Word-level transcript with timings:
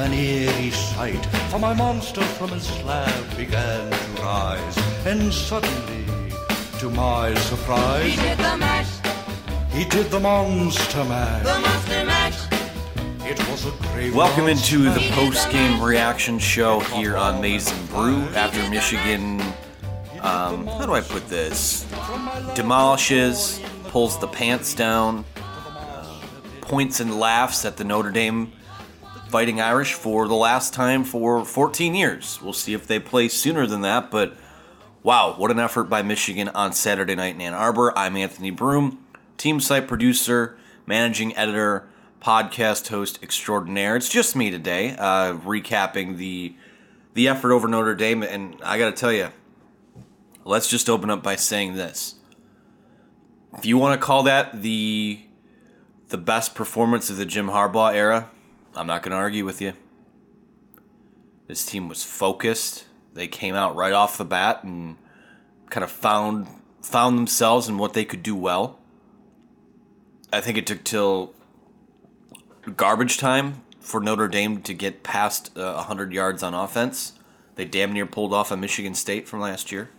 An 0.00 0.14
eerie 0.14 0.70
sight. 0.70 1.22
For 1.50 1.58
my 1.58 1.74
monster 1.74 2.22
from 2.22 2.52
his 2.52 2.62
slab 2.62 3.36
began 3.36 3.90
to 3.90 4.22
rise, 4.22 4.78
and 5.04 5.30
suddenly, 5.30 6.06
to 6.78 6.88
my 6.88 7.34
surprise, 7.34 8.10
he 8.10 8.16
did 8.16 8.38
the 8.38 8.56
mash. 8.56 8.88
He 9.70 9.84
did 9.84 10.10
the 10.10 10.18
monster 10.18 11.04
mash. 11.04 11.44
The 11.44 11.58
monster 11.58 12.04
mash. 12.06 13.30
It 13.30 13.38
was 13.50 13.66
a 13.66 13.72
great. 13.92 14.14
Welcome 14.14 14.48
into 14.48 14.84
the 14.84 15.06
post-game 15.12 15.82
reaction 15.82 16.38
show 16.38 16.80
here 16.80 17.18
on 17.18 17.42
Maize 17.42 17.70
n 17.70 17.86
Brew 17.88 18.20
after 18.34 18.66
Michigan. 18.70 19.42
Um, 20.22 20.66
how 20.66 20.86
do 20.86 20.94
I 20.94 21.02
put 21.02 21.28
this? 21.28 21.84
Demolishes, 22.54 23.60
pulls 23.88 24.18
the 24.18 24.28
pants 24.28 24.72
down, 24.72 25.26
uh, 25.36 26.22
points 26.62 27.00
and 27.00 27.20
laughs 27.20 27.66
at 27.66 27.76
the 27.76 27.84
Notre 27.84 28.10
Dame 28.10 28.54
Fighting 29.30 29.60
Irish 29.60 29.94
for 29.94 30.26
the 30.26 30.34
last 30.34 30.74
time 30.74 31.04
for 31.04 31.44
14 31.44 31.94
years. 31.94 32.40
We'll 32.42 32.52
see 32.52 32.74
if 32.74 32.88
they 32.88 32.98
play 32.98 33.28
sooner 33.28 33.64
than 33.64 33.82
that, 33.82 34.10
but 34.10 34.36
wow, 35.04 35.34
what 35.36 35.52
an 35.52 35.60
effort 35.60 35.84
by 35.84 36.02
Michigan 36.02 36.48
on 36.48 36.72
Saturday 36.72 37.14
night 37.14 37.36
in 37.36 37.40
Ann 37.40 37.54
Arbor. 37.54 37.96
I'm 37.96 38.16
Anthony 38.16 38.50
Broom, 38.50 38.98
team 39.36 39.60
site 39.60 39.86
producer, 39.86 40.58
managing 40.84 41.36
editor, 41.36 41.88
podcast 42.20 42.88
host 42.88 43.22
extraordinaire. 43.22 43.94
It's 43.94 44.08
just 44.08 44.34
me 44.34 44.50
today, 44.50 44.96
uh, 44.98 45.34
recapping 45.34 46.16
the 46.16 46.56
the 47.14 47.28
effort 47.28 47.52
over 47.52 47.68
Notre 47.68 47.94
Dame, 47.94 48.24
and 48.24 48.56
I 48.64 48.78
got 48.78 48.86
to 48.86 48.96
tell 48.96 49.12
you, 49.12 49.28
let's 50.44 50.68
just 50.68 50.90
open 50.90 51.08
up 51.08 51.22
by 51.22 51.36
saying 51.36 51.76
this: 51.76 52.16
if 53.56 53.64
you 53.64 53.78
want 53.78 54.00
to 54.00 54.04
call 54.04 54.24
that 54.24 54.60
the 54.62 55.20
the 56.08 56.18
best 56.18 56.56
performance 56.56 57.10
of 57.10 57.16
the 57.16 57.24
Jim 57.24 57.46
Harbaugh 57.46 57.94
era, 57.94 58.28
I'm 58.74 58.86
not 58.86 59.02
going 59.02 59.10
to 59.10 59.16
argue 59.16 59.44
with 59.44 59.60
you. 59.60 59.72
This 61.48 61.66
team 61.66 61.88
was 61.88 62.04
focused. 62.04 62.84
They 63.14 63.26
came 63.26 63.54
out 63.54 63.74
right 63.74 63.92
off 63.92 64.16
the 64.16 64.24
bat 64.24 64.62
and 64.62 64.96
kind 65.68 65.84
of 65.84 65.90
found 65.90 66.46
found 66.80 67.18
themselves 67.18 67.68
and 67.68 67.78
what 67.78 67.92
they 67.92 68.04
could 68.04 68.22
do 68.22 68.34
well. 68.34 68.78
I 70.32 70.40
think 70.40 70.56
it 70.56 70.66
took 70.66 70.84
till 70.84 71.34
garbage 72.76 73.18
time 73.18 73.62
for 73.80 74.00
Notre 74.00 74.28
Dame 74.28 74.62
to 74.62 74.72
get 74.72 75.02
past 75.02 75.56
uh, 75.58 75.74
100 75.74 76.12
yards 76.12 76.42
on 76.42 76.54
offense. 76.54 77.14
They 77.56 77.64
damn 77.64 77.92
near 77.92 78.06
pulled 78.06 78.32
off 78.32 78.50
a 78.50 78.56
Michigan 78.56 78.94
State 78.94 79.28
from 79.28 79.40
last 79.40 79.72
year. 79.72 79.90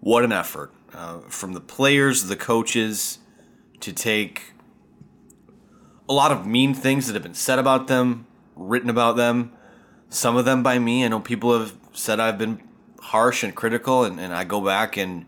What 0.00 0.24
an 0.24 0.32
effort 0.32 0.72
uh, 0.94 1.18
from 1.28 1.52
the 1.52 1.60
players, 1.60 2.24
the 2.24 2.36
coaches, 2.36 3.18
to 3.80 3.92
take 3.92 4.54
a 6.10 6.12
lot 6.12 6.32
of 6.32 6.44
mean 6.44 6.74
things 6.74 7.06
that 7.06 7.12
have 7.14 7.22
been 7.22 7.34
said 7.34 7.60
about 7.60 7.86
them, 7.86 8.26
written 8.56 8.90
about 8.90 9.16
them. 9.16 9.52
Some 10.08 10.36
of 10.36 10.44
them 10.44 10.60
by 10.60 10.80
me. 10.80 11.04
I 11.04 11.08
know 11.08 11.20
people 11.20 11.56
have 11.56 11.72
said 11.92 12.18
I've 12.18 12.36
been 12.36 12.60
harsh 13.00 13.44
and 13.44 13.54
critical, 13.54 14.02
and, 14.02 14.18
and 14.18 14.34
I 14.34 14.42
go 14.42 14.60
back 14.60 14.96
and 14.96 15.24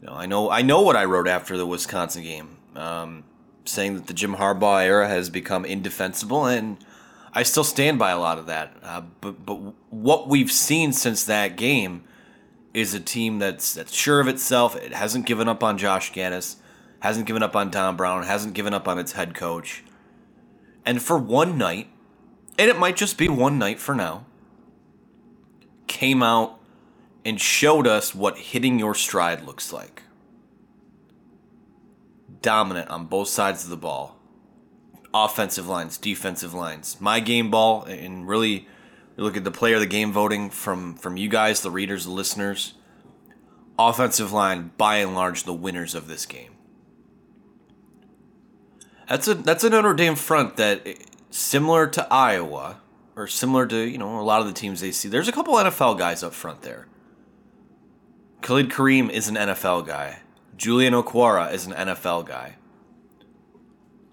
you 0.00 0.06
know 0.06 0.14
I 0.14 0.26
know 0.26 0.50
I 0.50 0.62
know 0.62 0.82
what 0.82 0.94
I 0.94 1.04
wrote 1.04 1.26
after 1.26 1.56
the 1.56 1.66
Wisconsin 1.66 2.22
game, 2.22 2.58
um, 2.76 3.24
saying 3.64 3.96
that 3.96 4.06
the 4.06 4.14
Jim 4.14 4.36
Harbaugh 4.36 4.84
era 4.84 5.08
has 5.08 5.30
become 5.30 5.64
indefensible, 5.64 6.46
and 6.46 6.76
I 7.32 7.42
still 7.42 7.64
stand 7.64 7.98
by 7.98 8.12
a 8.12 8.18
lot 8.18 8.38
of 8.38 8.46
that. 8.46 8.76
Uh, 8.84 9.02
but 9.20 9.44
but 9.44 9.56
what 9.90 10.28
we've 10.28 10.52
seen 10.52 10.92
since 10.92 11.24
that 11.24 11.56
game 11.56 12.04
is 12.72 12.94
a 12.94 13.00
team 13.00 13.40
that's 13.40 13.74
that's 13.74 13.92
sure 13.92 14.20
of 14.20 14.28
itself. 14.28 14.76
It 14.76 14.92
hasn't 14.92 15.26
given 15.26 15.48
up 15.48 15.64
on 15.64 15.76
Josh 15.76 16.12
Gattis, 16.12 16.54
hasn't 17.00 17.26
given 17.26 17.42
up 17.42 17.56
on 17.56 17.72
Don 17.72 17.96
Brown, 17.96 18.22
hasn't 18.22 18.54
given 18.54 18.72
up 18.72 18.86
on 18.86 19.00
its 19.00 19.10
head 19.10 19.34
coach. 19.34 19.82
And 20.84 21.02
for 21.02 21.18
one 21.18 21.56
night, 21.56 21.88
and 22.58 22.70
it 22.70 22.78
might 22.78 22.96
just 22.96 23.18
be 23.18 23.28
one 23.28 23.58
night 23.58 23.80
for 23.80 23.94
now, 23.94 24.26
came 25.86 26.22
out 26.22 26.58
and 27.24 27.40
showed 27.40 27.86
us 27.86 28.14
what 28.14 28.38
hitting 28.38 28.78
your 28.78 28.94
stride 28.94 29.44
looks 29.44 29.72
like. 29.72 30.02
Dominant 32.42 32.90
on 32.90 33.06
both 33.06 33.28
sides 33.28 33.64
of 33.64 33.70
the 33.70 33.76
ball. 33.76 34.16
Offensive 35.14 35.66
lines, 35.66 35.96
defensive 35.96 36.52
lines. 36.52 37.00
My 37.00 37.20
game 37.20 37.50
ball, 37.50 37.84
and 37.84 38.28
really 38.28 38.68
look 39.16 39.36
at 39.36 39.44
the 39.44 39.50
player 39.50 39.76
of 39.76 39.80
the 39.80 39.86
game 39.86 40.12
voting 40.12 40.50
from, 40.50 40.96
from 40.96 41.16
you 41.16 41.28
guys, 41.28 41.60
the 41.60 41.70
readers, 41.70 42.04
the 42.04 42.10
listeners. 42.10 42.74
Offensive 43.78 44.32
line, 44.32 44.72
by 44.76 44.96
and 44.96 45.14
large, 45.14 45.44
the 45.44 45.54
winners 45.54 45.94
of 45.94 46.08
this 46.08 46.26
game. 46.26 46.53
That's 49.08 49.28
a 49.28 49.34
that's 49.34 49.64
a 49.64 49.70
Notre 49.70 49.94
Dame 49.94 50.14
front 50.16 50.56
that 50.56 50.86
similar 51.30 51.86
to 51.88 52.06
Iowa 52.12 52.80
or 53.16 53.26
similar 53.26 53.66
to 53.66 53.76
you 53.76 53.98
know 53.98 54.18
a 54.20 54.22
lot 54.22 54.40
of 54.40 54.46
the 54.46 54.52
teams 54.52 54.80
they 54.80 54.92
see. 54.92 55.08
There's 55.08 55.28
a 55.28 55.32
couple 55.32 55.54
NFL 55.54 55.98
guys 55.98 56.22
up 56.22 56.32
front 56.32 56.62
there. 56.62 56.86
Khalid 58.42 58.70
Kareem 58.70 59.10
is 59.10 59.28
an 59.28 59.36
NFL 59.36 59.86
guy. 59.86 60.20
Julian 60.56 60.94
Okwara 60.94 61.52
is 61.52 61.66
an 61.66 61.72
NFL 61.72 62.26
guy. 62.26 62.56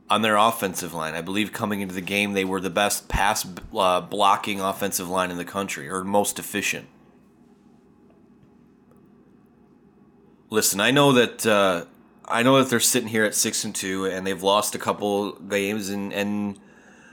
on 0.10 0.22
their 0.22 0.36
offensive 0.36 0.94
line. 0.94 1.14
I 1.16 1.22
believe 1.22 1.54
coming 1.54 1.80
into 1.80 1.96
the 1.96 2.02
game, 2.02 2.34
they 2.34 2.44
were 2.44 2.60
the 2.60 2.70
best 2.70 3.08
pass 3.08 3.46
uh, 3.74 4.02
blocking 4.02 4.60
offensive 4.60 5.08
line 5.10 5.32
in 5.32 5.38
the 5.38 5.46
country, 5.46 5.90
or 5.90 6.04
most 6.04 6.38
efficient. 6.38 6.88
Listen, 10.50 10.82
I 10.82 10.92
know 10.92 11.14
that 11.14 11.46
uh, 11.46 11.86
I 12.32 12.44
know 12.44 12.58
that 12.60 12.70
they're 12.70 12.80
sitting 12.80 13.10
here 13.10 13.24
at 13.24 13.36
six 13.36 13.64
and 13.64 13.76
two, 13.76 14.06
and 14.06 14.26
they've 14.26 14.42
lost 14.42 14.76
a 14.76 14.80
couple 14.80 15.34
games, 15.34 15.90
and 15.90 16.14
and 16.14 16.60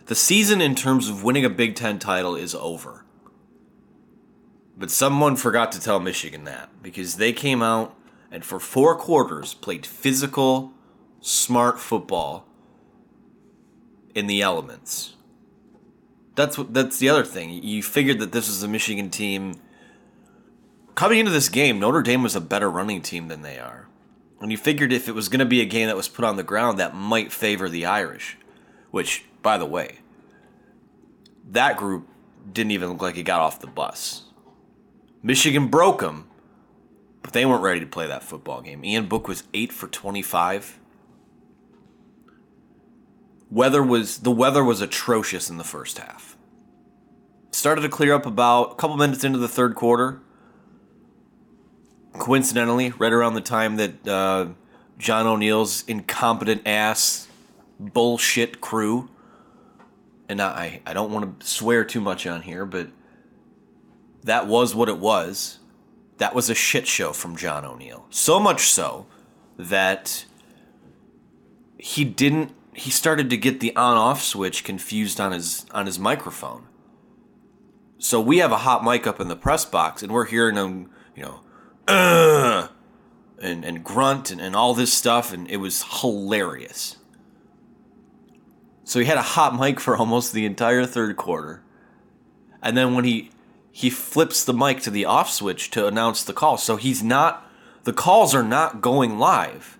the 0.07 0.15
season 0.15 0.61
in 0.61 0.75
terms 0.75 1.09
of 1.09 1.25
winning 1.25 1.45
a 1.45 1.51
Big 1.51 1.75
Ten 1.75 1.99
title 1.99 2.35
is 2.35 2.55
over. 2.55 3.05
But 4.77 4.91
someone 4.91 5.37
forgot 5.37 5.73
to 5.73 5.81
tell 5.81 5.99
Michigan 5.99 6.45
that 6.45 6.83
because 6.83 7.17
they 7.17 7.33
came 7.33 7.63
out 7.63 7.97
and 8.31 8.45
for 8.45 8.61
four 8.61 8.95
quarters 8.95 9.55
played 9.55 9.85
physical, 9.85 10.73
smart 11.21 11.81
football 11.81 12.47
in 14.15 14.27
the 14.27 14.41
elements. 14.41 15.15
That's 16.37 16.57
what 16.57 16.73
that's 16.73 16.99
the 16.99 17.09
other 17.09 17.25
thing. 17.25 17.51
You 17.51 17.83
figured 17.83 18.21
that 18.21 18.33
this 18.33 18.47
was 18.47 18.63
a 18.63 18.69
Michigan 18.69 19.11
team 19.11 19.55
coming 20.95 21.21
into 21.21 21.31
this 21.31 21.49
game, 21.49 21.79
Notre 21.79 22.03
Dame 22.03 22.23
was 22.23 22.35
a 22.35 22.41
better 22.41 22.71
running 22.71 23.03
team 23.03 23.29
than 23.29 23.43
they 23.43 23.59
are. 23.59 23.89
And 24.41 24.53
you 24.53 24.59
figured 24.59 24.93
if 24.93 25.09
it 25.09 25.15
was 25.15 25.29
going 25.29 25.41
to 25.41 25.47
be 25.47 25.61
a 25.61 25.67
game 25.67 25.89
that 25.89 25.97
was 25.97 26.09
put 26.09 26.25
on 26.25 26.37
the 26.37 26.43
ground, 26.43 26.79
that 26.79 26.95
might 26.95 27.33
favor 27.33 27.69
the 27.69 27.87
Irish. 27.87 28.37
Which, 28.91 29.25
by 29.43 29.59
the 29.59 29.67
way, 29.67 29.99
that 31.51 31.77
group 31.77 32.09
didn't 32.53 32.71
even 32.71 32.91
look 32.91 33.03
like 33.03 33.17
it 33.17 33.25
got 33.25 33.41
off 33.41 33.61
the 33.61 33.67
bus. 33.67 34.25
Michigan 35.23 35.69
broke 35.69 36.01
them, 36.01 36.29
but 37.23 37.33
they 37.33 37.45
weren't 37.45 37.63
ready 37.63 37.81
to 37.81 37.87
play 37.87 38.07
that 38.07 38.23
football 38.23 38.61
game. 38.61 38.85
Ian 38.85 39.09
Book 39.09 39.27
was 39.27 39.43
8 39.53 39.73
for 39.73 39.89
25. 39.89 40.79
Weather 43.51 43.83
was 43.83 44.19
the 44.19 44.31
weather 44.31 44.63
was 44.63 44.81
atrocious 44.81 45.51
in 45.51 45.57
the 45.57 45.65
first 45.65 45.99
half. 45.99 46.37
Started 47.51 47.81
to 47.83 47.89
clear 47.89 48.15
up 48.15 48.27
about 48.27 48.73
a 48.73 48.75
couple 48.77 48.97
minutes 48.97 49.25
into 49.25 49.39
the 49.39 49.49
third 49.49 49.75
quarter. 49.75 50.21
Coincidentally, 52.19 52.91
right 52.99 53.13
around 53.13 53.35
the 53.35 53.41
time 53.41 53.77
that 53.77 54.09
uh, 54.09 54.49
John 54.99 55.27
O'Neill's 55.27 55.85
incompetent 55.87 56.67
ass 56.67 57.29
bullshit 57.79 58.61
crew, 58.61 59.09
and 60.29 60.43
I, 60.43 60.81
I 60.85 60.93
don't 60.93 61.13
want 61.13 61.41
to 61.41 61.47
swear 61.47 61.85
too 61.85 62.01
much 62.01 62.27
on 62.27 62.43
here, 62.43 62.67
but 62.67 62.89
that 64.25 64.47
was 64.47 64.75
what 64.75 64.89
it 64.89 64.99
was. 64.99 65.59
That 66.19 66.35
was 66.35 66.51
a 66.51 66.55
shit 66.55 66.87
show 66.87 67.13
from 67.13 67.37
John 67.37 67.65
O'Neill. 67.65 68.07
So 68.11 68.41
much 68.41 68.69
so 68.69 69.07
that 69.57 70.25
he 71.79 72.05
didn't 72.05 72.53
he 72.73 72.91
started 72.91 73.29
to 73.31 73.37
get 73.37 73.61
the 73.61 73.75
on 73.75 73.97
off 73.97 74.23
switch 74.23 74.63
confused 74.63 75.21
on 75.21 75.33
his 75.33 75.67
on 75.73 75.87
his 75.87 75.99
microphone. 75.99 76.67
So 77.99 78.21
we 78.21 78.39
have 78.39 78.53
a 78.53 78.59
hot 78.59 78.85
mic 78.85 79.07
up 79.07 79.21
in 79.21 79.29
the 79.29 79.37
press 79.37 79.65
box 79.65 80.03
and 80.03 80.13
we're 80.13 80.27
hearing 80.27 80.57
him, 80.57 80.91
you 81.17 81.23
know, 81.23 81.41
uh, 81.89 82.69
and 83.41 83.65
and 83.65 83.83
grunt 83.83 84.31
and, 84.31 84.41
and 84.41 84.55
all 84.55 84.75
this 84.75 84.93
stuff 84.93 85.33
and 85.33 85.51
it 85.51 85.59
was 85.59 85.85
hilarious. 86.01 86.97
So 88.85 89.01
he 89.01 89.07
had 89.07 89.19
a 89.19 89.23
hot 89.23 89.59
mic 89.59 89.81
for 89.81 89.97
almost 89.97 90.33
the 90.33 90.47
entire 90.47 90.87
third 90.87 91.17
quarter. 91.17 91.63
And 92.63 92.77
then 92.77 92.95
when 92.95 93.05
he 93.05 93.31
he 93.71 93.91
flips 93.91 94.45
the 94.45 94.55
mic 94.55 94.81
to 94.81 94.91
the 94.91 95.05
off 95.05 95.31
switch 95.31 95.71
to 95.71 95.87
announce 95.87 96.25
the 96.25 96.33
call. 96.33 96.57
So 96.57 96.77
he's 96.77 97.03
not 97.03 97.49
the 97.85 97.93
calls 97.93 98.35
are 98.35 98.43
not 98.43 98.81
going 98.81 99.19
live. 99.19 99.79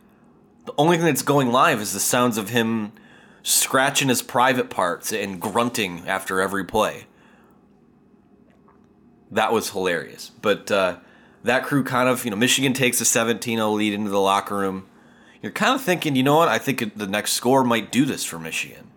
The 0.67 0.75
only 0.79 0.97
thing 0.97 1.07
that's 1.07 1.23
going 1.23 1.51
live 1.51 1.81
is 1.81 1.93
the 1.93 2.01
sounds 2.01 2.39
of 2.39 2.51
him 2.51 2.93
scratching 3.43 4.09
his 4.09 4.23
private 4.23 4.69
parts 4.71 5.13
and 5.13 5.41
grunting 5.41 6.07
after 6.07 6.41
every 6.41 6.65
play. 6.65 7.07
That 9.31 9.53
was 9.53 9.71
hilarious. 9.71 10.31
But 10.43 10.71
uh, 10.71 10.99
that 11.45 11.65
crew 11.65 11.85
kind 11.85 12.09
of, 12.09 12.25
you 12.25 12.31
know, 12.31 12.37
Michigan 12.37 12.73
takes 12.73 13.01
a 13.01 13.05
17 13.05 13.59
0 13.59 13.71
lead 13.71 13.93
into 13.93 14.11
the 14.11 14.21
locker 14.21 14.57
room. 14.57 14.87
You're 15.43 15.53
kind 15.53 15.75
of 15.75 15.83
thinking, 15.83 16.17
you 16.17 16.23
know 16.23 16.37
what? 16.37 16.49
I 16.49 16.59
think 16.59 16.97
the 16.97 17.07
next 17.07 17.33
score 17.33 17.63
might 17.63 17.93
do 17.93 18.05
this 18.05 18.25
for 18.25 18.39
Michigan. 18.39 18.91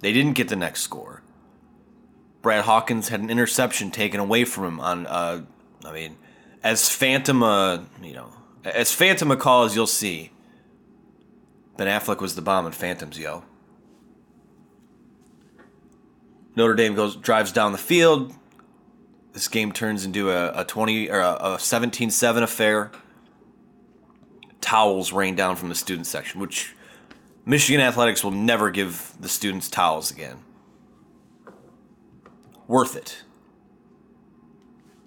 They 0.00 0.12
didn't 0.12 0.32
get 0.32 0.48
the 0.48 0.56
next 0.56 0.80
score. 0.80 1.22
Brad 2.40 2.64
Hawkins 2.64 3.08
had 3.08 3.20
an 3.20 3.30
interception 3.30 3.90
taken 3.90 4.18
away 4.18 4.44
from 4.44 4.64
him 4.64 4.80
on, 4.80 5.06
uh, 5.06 5.42
I 5.84 5.92
mean, 5.92 6.16
as 6.64 6.88
phantom 6.88 7.42
a, 7.42 7.86
you 8.02 8.14
know, 8.14 8.32
as 8.64 8.92
phantom 8.92 9.30
a 9.30 9.36
call 9.36 9.64
as 9.64 9.76
you'll 9.76 9.86
see. 9.86 10.30
Ben 11.76 11.86
Affleck 11.86 12.20
was 12.20 12.34
the 12.34 12.42
bomb 12.42 12.66
in 12.66 12.72
Phantoms, 12.72 13.18
yo. 13.18 13.44
Notre 16.54 16.74
Dame 16.74 16.94
goes 16.94 17.16
drives 17.16 17.52
down 17.52 17.72
the 17.72 17.78
field. 17.78 18.34
This 19.32 19.48
game 19.48 19.72
turns 19.72 20.04
into 20.04 20.30
a, 20.30 20.60
a 20.60 20.64
20 20.64 21.10
or 21.10 21.20
a, 21.20 21.32
a 21.34 21.56
17-7 21.56 22.42
affair. 22.42 22.90
Towels 24.60 25.12
rain 25.12 25.34
down 25.34 25.56
from 25.56 25.68
the 25.68 25.74
student 25.74 26.06
section, 26.06 26.40
which 26.40 26.74
Michigan 27.44 27.80
Athletics 27.80 28.22
will 28.22 28.30
never 28.30 28.70
give 28.70 29.14
the 29.18 29.28
students 29.28 29.68
towels 29.68 30.10
again. 30.10 30.38
Worth 32.68 32.94
it. 32.94 33.22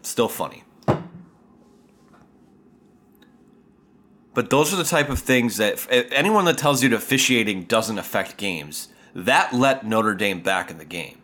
Still 0.01 0.27
funny. 0.27 0.63
But 4.33 4.49
those 4.49 4.73
are 4.73 4.75
the 4.75 4.83
type 4.83 5.09
of 5.09 5.19
things 5.19 5.57
that 5.57 5.87
anyone 5.89 6.43
that 6.45 6.57
tells 6.57 6.83
you 6.83 6.89
that 6.89 6.95
officiating 6.95 7.63
doesn't 7.63 7.97
affect 7.97 8.35
games, 8.35 8.89
that 9.13 9.53
let 9.53 9.85
Notre 9.85 10.13
Dame 10.13 10.41
back 10.41 10.69
in 10.69 10.77
the 10.77 10.85
game. 10.85 11.21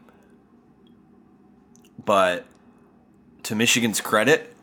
But 2.03 2.45
to 3.43 3.55
Michigan's 3.55 4.01
credit, 4.01 4.55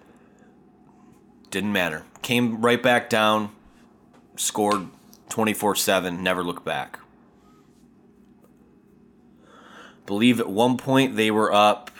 didn't 1.50 1.72
matter. 1.72 2.04
Came 2.22 2.60
right 2.60 2.82
back 2.82 3.08
down, 3.08 3.50
scored 4.36 4.88
24 5.28 5.76
7, 5.76 6.22
never 6.22 6.42
looked 6.42 6.64
back. 6.64 6.98
Believe 10.06 10.40
at 10.40 10.48
one 10.48 10.76
point 10.76 11.16
they 11.16 11.30
were 11.30 11.52
up 11.52 11.90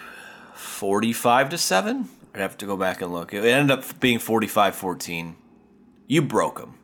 45 0.55 1.51
to 1.51 1.59
7. 1.59 2.09
I'd 2.35 2.41
have 2.41 2.57
to 2.59 2.67
go 2.67 2.77
back 2.77 3.03
and 3.03 3.13
look. 3.13 3.35
It 3.35 3.45
ended 3.45 3.79
up 3.79 4.01
being 4.01 4.19
45 4.19 4.75
14 4.75 5.37
you 6.09 6.23
broke 6.23 6.59
them. 6.59 6.75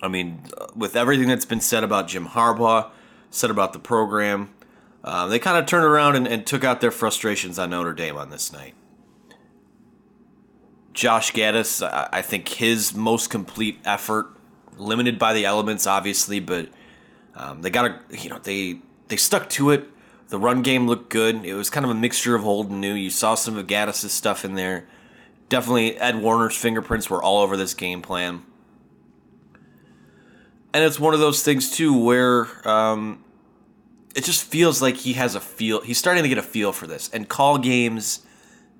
I 0.00 0.08
mean, 0.08 0.44
with 0.74 0.96
everything 0.96 1.28
that's 1.28 1.44
been 1.44 1.60
said 1.60 1.84
about 1.84 2.08
Jim 2.08 2.28
Harbaugh, 2.28 2.90
said 3.30 3.50
about 3.50 3.72
the 3.72 3.78
program, 3.78 4.54
uh, 5.04 5.26
they 5.26 5.38
kind 5.38 5.58
of 5.58 5.66
turned 5.66 5.84
around 5.84 6.16
and, 6.16 6.26
and, 6.26 6.46
took 6.46 6.64
out 6.64 6.80
their 6.80 6.92
frustrations 6.92 7.58
on 7.58 7.70
Notre 7.70 7.92
Dame 7.92 8.16
on 8.16 8.30
this 8.30 8.52
night. 8.52 8.74
Josh 10.92 11.32
Gattis, 11.32 11.82
I, 12.12 12.22
think 12.22 12.48
his 12.48 12.94
most 12.94 13.30
complete 13.30 13.78
effort, 13.84 14.26
limited 14.76 15.18
by 15.18 15.32
the 15.32 15.44
elements, 15.44 15.86
obviously, 15.86 16.38
but 16.38 16.68
um, 17.34 17.62
they 17.62 17.70
got 17.70 17.90
a 17.90 18.00
you 18.18 18.28
know, 18.28 18.38
they 18.38 18.80
they 19.08 19.16
stuck 19.16 19.48
to 19.50 19.70
it. 19.70 19.88
The 20.28 20.38
run 20.38 20.62
game 20.62 20.86
looked 20.86 21.10
good. 21.10 21.44
It 21.44 21.54
was 21.54 21.70
kind 21.70 21.84
of 21.84 21.90
a 21.90 21.94
mixture 21.94 22.34
of 22.34 22.44
old 22.44 22.70
and 22.70 22.80
new. 22.80 22.94
You 22.94 23.10
saw 23.10 23.34
some 23.34 23.56
of 23.56 23.66
Gattis's 23.66 24.12
stuff 24.12 24.44
in 24.44 24.54
there 24.54 24.86
definitely 25.52 25.98
Ed 25.98 26.14
Warinner's 26.14 26.56
fingerprints 26.56 27.10
were 27.10 27.22
all 27.22 27.42
over 27.42 27.58
this 27.58 27.74
game 27.74 28.00
plan. 28.00 28.42
And 30.72 30.82
it's 30.82 30.98
one 30.98 31.12
of 31.12 31.20
those 31.20 31.42
things 31.42 31.70
too 31.70 31.94
where 32.02 32.48
um, 32.66 33.22
it 34.16 34.24
just 34.24 34.44
feels 34.44 34.80
like 34.80 34.96
he 34.96 35.12
has 35.12 35.34
a 35.34 35.40
feel. 35.40 35.82
He's 35.82 35.98
starting 35.98 36.22
to 36.22 36.28
get 36.30 36.38
a 36.38 36.42
feel 36.42 36.72
for 36.72 36.86
this 36.86 37.10
and 37.12 37.28
call 37.28 37.58
games 37.58 38.24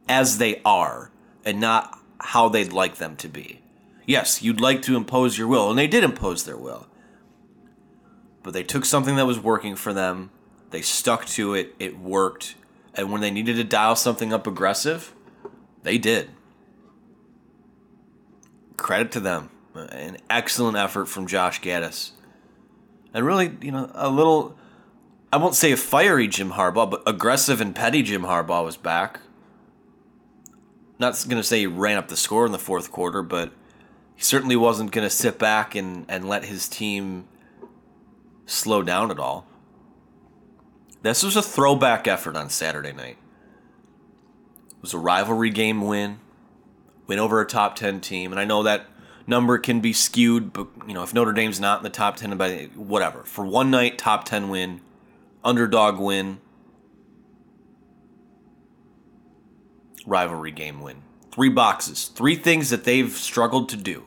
as 0.08 0.38
they 0.38 0.62
are 0.64 1.12
and 1.44 1.60
not 1.60 1.98
how 2.22 2.48
they'd 2.48 2.72
like 2.72 2.96
them 2.96 3.16
to 3.16 3.28
be. 3.28 3.60
Yes, 4.06 4.42
you'd 4.42 4.60
like 4.60 4.82
to 4.82 4.96
impose 4.96 5.38
your 5.38 5.48
will, 5.48 5.70
and 5.70 5.78
they 5.78 5.86
did 5.86 6.04
impose 6.04 6.44
their 6.44 6.56
will. 6.56 6.86
But 8.42 8.52
they 8.52 8.64
took 8.64 8.84
something 8.84 9.16
that 9.16 9.26
was 9.26 9.38
working 9.38 9.76
for 9.76 9.92
them, 9.92 10.30
they 10.70 10.82
stuck 10.82 11.26
to 11.26 11.54
it, 11.54 11.74
it 11.78 11.98
worked, 11.98 12.56
and 12.94 13.12
when 13.12 13.20
they 13.20 13.30
needed 13.30 13.56
to 13.56 13.64
dial 13.64 13.96
something 13.96 14.32
up 14.32 14.46
aggressive, 14.46 15.14
they 15.82 15.98
did 15.98 16.30
credit 18.82 19.12
to 19.12 19.20
them. 19.20 19.48
An 19.74 20.18
excellent 20.28 20.76
effort 20.76 21.06
from 21.06 21.26
Josh 21.26 21.60
Gattis. 21.62 22.10
And 23.14 23.24
really, 23.24 23.56
you 23.62 23.70
know, 23.70 23.90
a 23.94 24.10
little, 24.10 24.58
I 25.32 25.38
won't 25.38 25.54
say 25.54 25.72
a 25.72 25.76
fiery 25.76 26.28
Jim 26.28 26.52
Harbaugh, 26.52 26.90
but 26.90 27.02
aggressive 27.06 27.60
and 27.60 27.74
petty 27.74 28.02
Jim 28.02 28.22
Harbaugh 28.22 28.64
was 28.64 28.76
back. 28.76 29.20
Not 31.02 31.22
going 31.28 31.36
to 31.36 31.42
say 31.42 31.60
he 31.60 31.66
ran 31.66 31.98
up 31.98 32.08
the 32.08 32.16
score 32.16 32.46
in 32.46 32.52
the 32.52 32.58
fourth 32.58 32.90
quarter, 32.90 33.22
but 33.22 33.52
he 34.14 34.22
certainly 34.22 34.56
wasn't 34.56 34.92
going 34.92 35.04
to 35.04 35.10
sit 35.10 35.38
back 35.38 35.74
and, 35.74 36.06
and 36.08 36.28
let 36.28 36.44
his 36.44 36.68
team 36.68 37.26
slow 38.46 38.82
down 38.82 39.10
at 39.10 39.18
all. 39.18 39.46
This 41.02 41.22
was 41.22 41.36
a 41.36 41.42
throwback 41.42 42.06
effort 42.06 42.36
on 42.36 42.48
Saturday 42.48 42.92
night. 42.92 43.18
It 44.70 44.82
was 44.82 44.94
a 44.94 44.98
rivalry 44.98 45.50
game 45.50 45.82
win 45.82 46.20
win 47.06 47.18
over 47.18 47.40
a 47.40 47.46
top 47.46 47.76
10 47.76 48.00
team. 48.00 48.32
And 48.32 48.40
I 48.40 48.44
know 48.44 48.62
that 48.62 48.86
number 49.26 49.58
can 49.58 49.80
be 49.80 49.92
skewed, 49.92 50.52
but 50.52 50.68
you 50.86 50.94
know 50.94 51.02
if 51.02 51.14
Notre 51.14 51.32
Dame's 51.32 51.60
not 51.60 51.78
in 51.78 51.84
the 51.84 51.90
top 51.90 52.16
ten, 52.16 52.36
by 52.36 52.68
whatever 52.74 53.24
for 53.24 53.44
one 53.44 53.70
night, 53.70 53.98
top 53.98 54.24
ten 54.24 54.48
win, 54.48 54.80
underdog 55.44 55.98
win, 55.98 56.40
rivalry 60.06 60.50
game 60.50 60.80
win. 60.80 61.02
Three 61.30 61.48
boxes, 61.48 62.10
three 62.14 62.36
things 62.36 62.70
that 62.70 62.84
they've 62.84 63.10
struggled 63.12 63.68
to 63.70 63.76
do. 63.76 64.04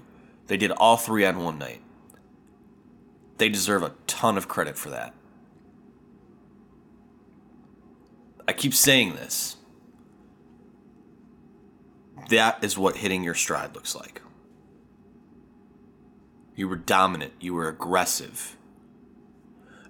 They 0.48 0.58
did 0.58 0.72
all 0.72 0.98
three 0.98 1.26
on 1.26 1.44
one 1.44 1.58
night. 1.58 1.82
They 3.38 3.50
deserve 3.50 3.84
a 3.84 3.94
ton 4.08 4.38
of 4.38 4.48
credit 4.48 4.78
for 4.78 4.90
that. 4.92 5.14
I 8.48 8.54
keep 8.54 8.74
saying 8.74 9.16
this. 9.16 9.58
That 12.30 12.64
is 12.64 12.78
what 12.78 12.98
hitting 12.98 13.24
your 13.24 13.34
stride 13.34 13.76
looks 13.76 13.96
like. 13.96 14.22
You 16.56 16.70
were 16.70 16.76
dominant, 16.76 17.34
you 17.40 17.54
were 17.54 17.68
aggressive. 17.68 18.56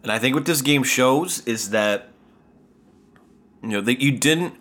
And 0.02 0.12
I 0.12 0.20
think 0.20 0.36
what 0.36 0.46
this 0.46 0.62
game 0.62 0.84
shows 0.84 1.46
is 1.48 1.72
that 1.72 2.10
you 3.62 3.70
know 3.70 3.82
that 3.82 4.02
you 4.02 4.12
didn't 4.12 4.56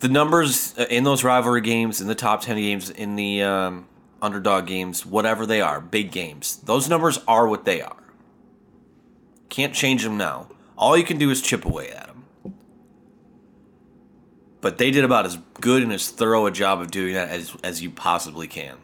the 0.00 0.08
numbers 0.08 0.76
in 0.90 1.04
those 1.04 1.24
rivalry 1.24 1.60
games, 1.60 2.00
in 2.00 2.06
the 2.06 2.14
top 2.14 2.42
10 2.42 2.56
games, 2.56 2.90
in 2.90 3.16
the 3.16 3.42
um, 3.42 3.88
underdog 4.22 4.66
games, 4.66 5.04
whatever 5.04 5.46
they 5.46 5.60
are, 5.60 5.80
big 5.80 6.12
games, 6.12 6.56
those 6.64 6.88
numbers 6.88 7.18
are 7.26 7.48
what 7.48 7.64
they 7.64 7.80
are. 7.82 7.96
Can't 9.48 9.74
change 9.74 10.04
them 10.04 10.16
now. 10.16 10.48
All 10.76 10.96
you 10.96 11.04
can 11.04 11.18
do 11.18 11.30
is 11.30 11.42
chip 11.42 11.64
away 11.64 11.90
at 11.90 12.06
them. 12.06 12.54
But 14.60 14.78
they 14.78 14.90
did 14.90 15.04
about 15.04 15.26
as 15.26 15.38
good 15.60 15.82
and 15.82 15.92
as 15.92 16.08
thorough 16.10 16.46
a 16.46 16.50
job 16.50 16.80
of 16.80 16.90
doing 16.90 17.14
that 17.14 17.30
as, 17.30 17.56
as 17.62 17.82
you 17.82 17.90
possibly 17.90 18.46
can. 18.46 18.76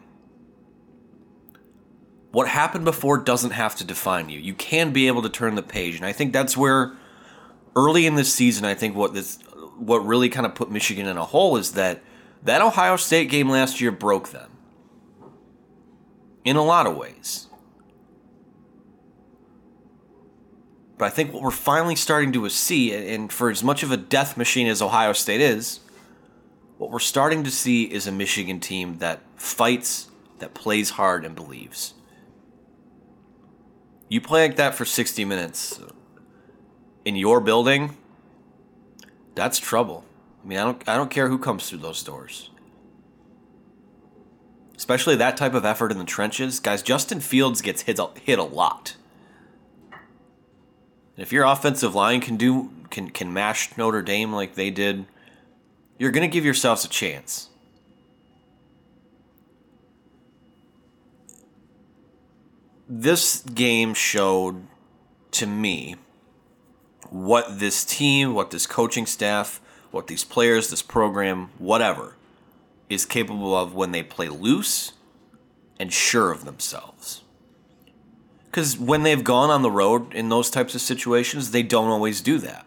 What 2.31 2.49
happened 2.49 2.83
before 2.83 3.17
doesn't 3.17 3.51
have 3.51 3.75
to 3.77 3.85
define 3.85 4.27
you. 4.29 4.39
You 4.39 4.53
can 4.53 4.91
be 4.91 5.07
able 5.07 5.21
to 5.21 5.29
turn 5.29 5.55
the 5.55 5.63
page. 5.63 5.95
And 5.95 6.05
I 6.05 6.11
think 6.11 6.33
that's 6.33 6.57
where 6.57 6.93
early 7.75 8.05
in 8.05 8.15
this 8.15 8.33
season, 8.33 8.65
I 8.65 8.73
think 8.73 8.95
what 8.95 9.13
this 9.13 9.39
what 9.77 9.99
really 9.99 10.29
kind 10.29 10.45
of 10.45 10.55
put 10.55 10.71
Michigan 10.71 11.07
in 11.07 11.17
a 11.17 11.25
hole 11.25 11.57
is 11.57 11.73
that 11.73 12.01
that 12.43 12.61
Ohio 12.61 12.95
State 12.95 13.29
game 13.29 13.49
last 13.49 13.81
year 13.81 13.91
broke 13.91 14.29
them 14.29 14.51
in 16.43 16.55
a 16.55 16.63
lot 16.63 16.85
of 16.85 16.95
ways. 16.95 17.47
But 20.97 21.05
I 21.05 21.09
think 21.09 21.33
what 21.33 21.41
we're 21.41 21.51
finally 21.51 21.95
starting 21.95 22.31
to 22.33 22.47
see, 22.49 22.93
and 22.93 23.31
for 23.31 23.49
as 23.49 23.63
much 23.63 23.83
of 23.83 23.91
a 23.91 23.97
death 23.97 24.37
machine 24.37 24.67
as 24.67 24.81
Ohio 24.81 25.11
State 25.11 25.41
is, 25.41 25.81
what 26.77 26.91
we're 26.91 26.99
starting 26.99 27.43
to 27.43 27.51
see 27.51 27.83
is 27.83 28.07
a 28.07 28.11
Michigan 28.11 28.59
team 28.59 28.99
that 28.99 29.21
fights, 29.35 30.09
that 30.39 30.53
plays 30.53 30.91
hard, 30.91 31.25
and 31.25 31.35
believes. 31.35 31.95
You 34.07 34.21
play 34.21 34.47
like 34.47 34.57
that 34.57 34.75
for 34.75 34.85
60 34.85 35.25
minutes 35.25 35.79
in 37.03 37.15
your 37.15 37.41
building, 37.41 37.97
that's 39.35 39.59
trouble. 39.59 40.05
I 40.43 40.47
mean, 40.47 40.57
I 40.57 40.63
don't 40.63 40.89
I 40.89 40.95
don't 40.95 41.11
care 41.11 41.27
who 41.27 41.37
comes 41.37 41.69
through 41.69 41.79
those 41.79 42.01
doors. 42.01 42.49
Especially 44.75 45.15
that 45.15 45.37
type 45.37 45.53
of 45.53 45.65
effort 45.65 45.91
in 45.91 45.97
the 45.97 46.05
trenches, 46.05 46.59
guys. 46.59 46.81
Justin 46.81 47.19
Fields 47.19 47.61
gets 47.61 47.83
hit 47.83 47.99
a, 47.99 48.09
hit 48.21 48.39
a 48.39 48.43
lot. 48.43 48.95
if 51.17 51.31
your 51.31 51.45
offensive 51.45 51.95
line 51.95 52.21
can 52.21 52.37
do 52.37 52.71
can 52.89 53.09
can 53.09 53.31
mash 53.31 53.77
Notre 53.77 54.01
Dame 54.01 54.33
like 54.33 54.55
they 54.55 54.69
did, 54.71 55.05
you're 55.97 56.11
going 56.11 56.29
to 56.29 56.33
give 56.33 56.45
yourselves 56.45 56.85
a 56.85 56.89
chance. 56.89 57.49
This 62.87 63.41
game 63.41 63.93
showed 63.93 64.67
to 65.31 65.47
me 65.47 65.95
what 67.11 67.59
this 67.59 67.85
team, 67.85 68.33
what 68.33 68.51
this 68.51 68.67
coaching 68.67 69.05
staff, 69.05 69.61
what 69.91 70.07
these 70.07 70.23
players, 70.23 70.69
this 70.69 70.81
program, 70.81 71.49
whatever, 71.57 72.15
is 72.89 73.05
capable 73.05 73.55
of 73.55 73.73
when 73.73 73.91
they 73.91 74.03
play 74.03 74.29
loose 74.29 74.93
and 75.79 75.91
sure 75.91 76.31
of 76.31 76.45
themselves. 76.45 77.23
Because 78.45 78.77
when 78.77 79.03
they've 79.03 79.23
gone 79.23 79.49
on 79.49 79.61
the 79.61 79.71
road 79.71 80.13
in 80.13 80.29
those 80.29 80.49
types 80.49 80.75
of 80.75 80.81
situations, 80.81 81.51
they 81.51 81.63
don't 81.63 81.89
always 81.89 82.21
do 82.21 82.37
that. 82.39 82.65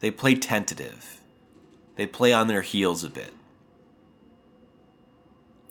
They 0.00 0.10
play 0.10 0.34
tentative, 0.34 1.20
they 1.96 2.06
play 2.06 2.32
on 2.32 2.48
their 2.48 2.62
heels 2.62 3.04
a 3.04 3.10
bit. 3.10 3.32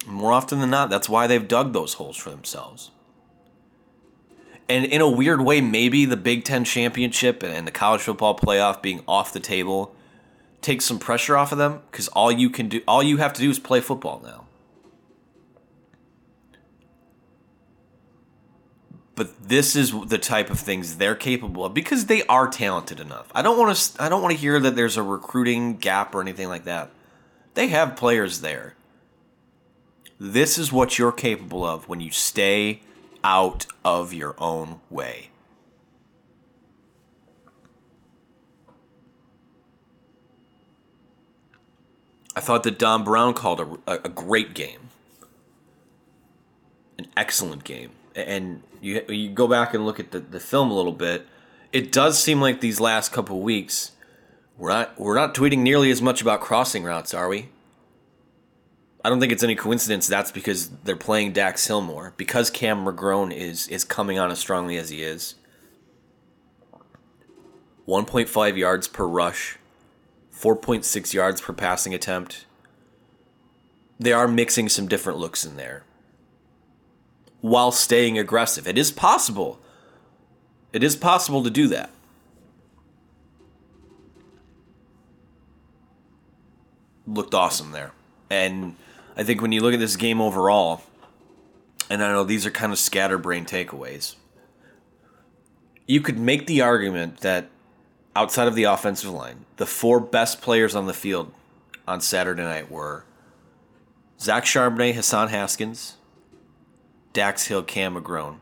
More 0.07 0.31
often 0.33 0.59
than 0.59 0.69
not, 0.69 0.89
that's 0.89 1.07
why 1.07 1.27
they've 1.27 1.47
dug 1.47 1.73
those 1.73 1.93
holes 1.93 2.17
for 2.17 2.29
themselves 2.29 2.91
and 4.69 4.85
in 4.85 5.01
a 5.01 5.09
weird 5.09 5.41
way, 5.41 5.61
maybe 5.61 6.05
the 6.05 6.17
Big 6.17 6.43
Ten 6.43 6.63
championship 6.63 7.43
and 7.43 7.67
the 7.67 7.71
college 7.71 8.01
football 8.01 8.37
playoff 8.37 8.81
being 8.81 9.03
off 9.07 9.33
the 9.33 9.39
table 9.39 9.95
takes 10.61 10.85
some 10.85 10.99
pressure 10.99 11.35
off 11.35 11.51
of 11.51 11.57
them 11.57 11.81
because 11.91 12.07
all 12.09 12.31
you 12.31 12.49
can 12.49 12.69
do, 12.69 12.81
all 12.87 13.03
you 13.03 13.17
have 13.17 13.33
to 13.33 13.41
do 13.41 13.49
is 13.49 13.59
play 13.59 13.81
football 13.81 14.21
now. 14.23 14.45
But 19.15 19.47
this 19.47 19.75
is 19.75 19.93
the 20.07 20.17
type 20.17 20.49
of 20.49 20.59
things 20.59 20.97
they're 20.97 21.13
capable 21.13 21.65
of 21.65 21.73
because 21.73 22.07
they 22.07 22.23
are 22.23 22.47
talented 22.47 22.99
enough. 22.99 23.31
I 23.35 23.43
don't 23.43 23.59
want 23.59 23.75
to. 23.75 24.01
I 24.01 24.09
don't 24.09 24.23
want 24.23 24.33
to 24.33 24.39
hear 24.39 24.59
that 24.59 24.75
there's 24.75 24.97
a 24.97 25.03
recruiting 25.03 25.77
gap 25.77 26.15
or 26.15 26.21
anything 26.21 26.47
like 26.47 26.63
that. 26.63 26.89
They 27.53 27.67
have 27.67 27.95
players 27.95 28.41
there. 28.41 28.75
This 30.19 30.57
is 30.57 30.71
what 30.71 30.97
you're 30.97 31.11
capable 31.11 31.63
of 31.63 31.87
when 31.87 31.99
you 31.99 32.09
stay 32.09 32.81
out 33.23 33.65
of 33.85 34.13
your 34.13 34.35
own 34.37 34.81
way. 34.89 35.29
I 42.35 42.39
thought 42.39 42.63
that 42.63 42.79
Don 42.79 43.03
Brown 43.03 43.33
called 43.33 43.59
a, 43.59 44.05
a 44.05 44.09
great 44.09 44.53
game, 44.53 44.89
an 46.97 47.07
excellent 47.15 47.63
game. 47.63 47.91
And 48.15 48.63
you, 48.81 49.03
you 49.07 49.29
go 49.29 49.47
back 49.47 49.73
and 49.73 49.85
look 49.85 49.99
at 49.99 50.11
the, 50.11 50.19
the 50.19 50.39
film 50.39 50.71
a 50.71 50.73
little 50.73 50.91
bit, 50.93 51.27
it 51.71 51.91
does 51.91 52.21
seem 52.21 52.41
like 52.41 52.59
these 52.61 52.79
last 52.79 53.11
couple 53.11 53.39
weeks, 53.41 53.91
we're 54.57 54.69
not, 54.69 54.99
we're 54.99 55.15
not 55.15 55.33
tweeting 55.33 55.59
nearly 55.59 55.89
as 55.91 56.01
much 56.01 56.21
about 56.21 56.41
crossing 56.41 56.83
routes, 56.83 57.13
are 57.13 57.27
we? 57.27 57.49
I 59.03 59.09
don't 59.09 59.19
think 59.19 59.33
it's 59.33 59.43
any 59.43 59.55
coincidence 59.55 60.07
that's 60.07 60.31
because 60.31 60.69
they're 60.85 60.95
playing 60.95 61.33
Dax 61.33 61.67
Hill 61.67 61.81
more 61.81 62.13
because 62.15 62.49
Cam 62.49 62.85
McGrone 62.85 63.35
is 63.35 63.67
is 63.67 63.83
coming 63.83 64.17
on 64.17 64.31
as 64.31 64.39
strongly 64.39 64.77
as 64.77 64.89
he 64.89 65.03
is. 65.03 65.35
1.5 67.85 68.57
yards 68.57 68.87
per 68.87 69.05
rush, 69.05 69.57
4.6 70.33 71.13
yards 71.13 71.41
per 71.41 71.51
passing 71.51 71.93
attempt. 71.93 72.45
They 73.99 74.13
are 74.13 74.27
mixing 74.27 74.69
some 74.69 74.87
different 74.87 75.19
looks 75.19 75.43
in 75.43 75.57
there 75.57 75.83
while 77.41 77.73
staying 77.73 78.17
aggressive. 78.17 78.65
It 78.65 78.77
is 78.77 78.89
possible. 78.89 79.59
It 80.71 80.81
is 80.81 80.95
possible 80.95 81.43
to 81.43 81.49
do 81.49 81.67
that. 81.67 81.89
Looked 87.05 87.33
awesome 87.33 87.73
there. 87.73 87.91
And 88.29 88.77
I 89.15 89.23
think 89.23 89.41
when 89.41 89.51
you 89.51 89.61
look 89.61 89.73
at 89.73 89.79
this 89.79 89.95
game 89.95 90.19
overall, 90.19 90.81
and 91.89 92.03
I 92.03 92.11
know 92.11 92.23
these 92.23 92.45
are 92.45 92.51
kind 92.51 92.71
of 92.71 92.79
scatterbrain 92.79 93.45
takeaways, 93.45 94.15
you 95.85 96.01
could 96.01 96.17
make 96.17 96.47
the 96.47 96.61
argument 96.61 97.19
that 97.19 97.49
outside 98.15 98.47
of 98.47 98.55
the 98.55 98.63
offensive 98.63 99.11
line, 99.11 99.45
the 99.57 99.65
four 99.65 99.99
best 99.99 100.41
players 100.41 100.75
on 100.75 100.87
the 100.87 100.93
field 100.93 101.31
on 101.87 102.01
Saturday 102.01 102.41
night 102.43 102.71
were 102.71 103.05
Zach 104.19 104.45
Charbonnet, 104.45 104.95
Hassan 104.95 105.29
Haskins, 105.29 105.97
Dax 107.11 107.47
Hill, 107.47 107.63
Cam 107.63 107.95
McGrone. 107.95 108.37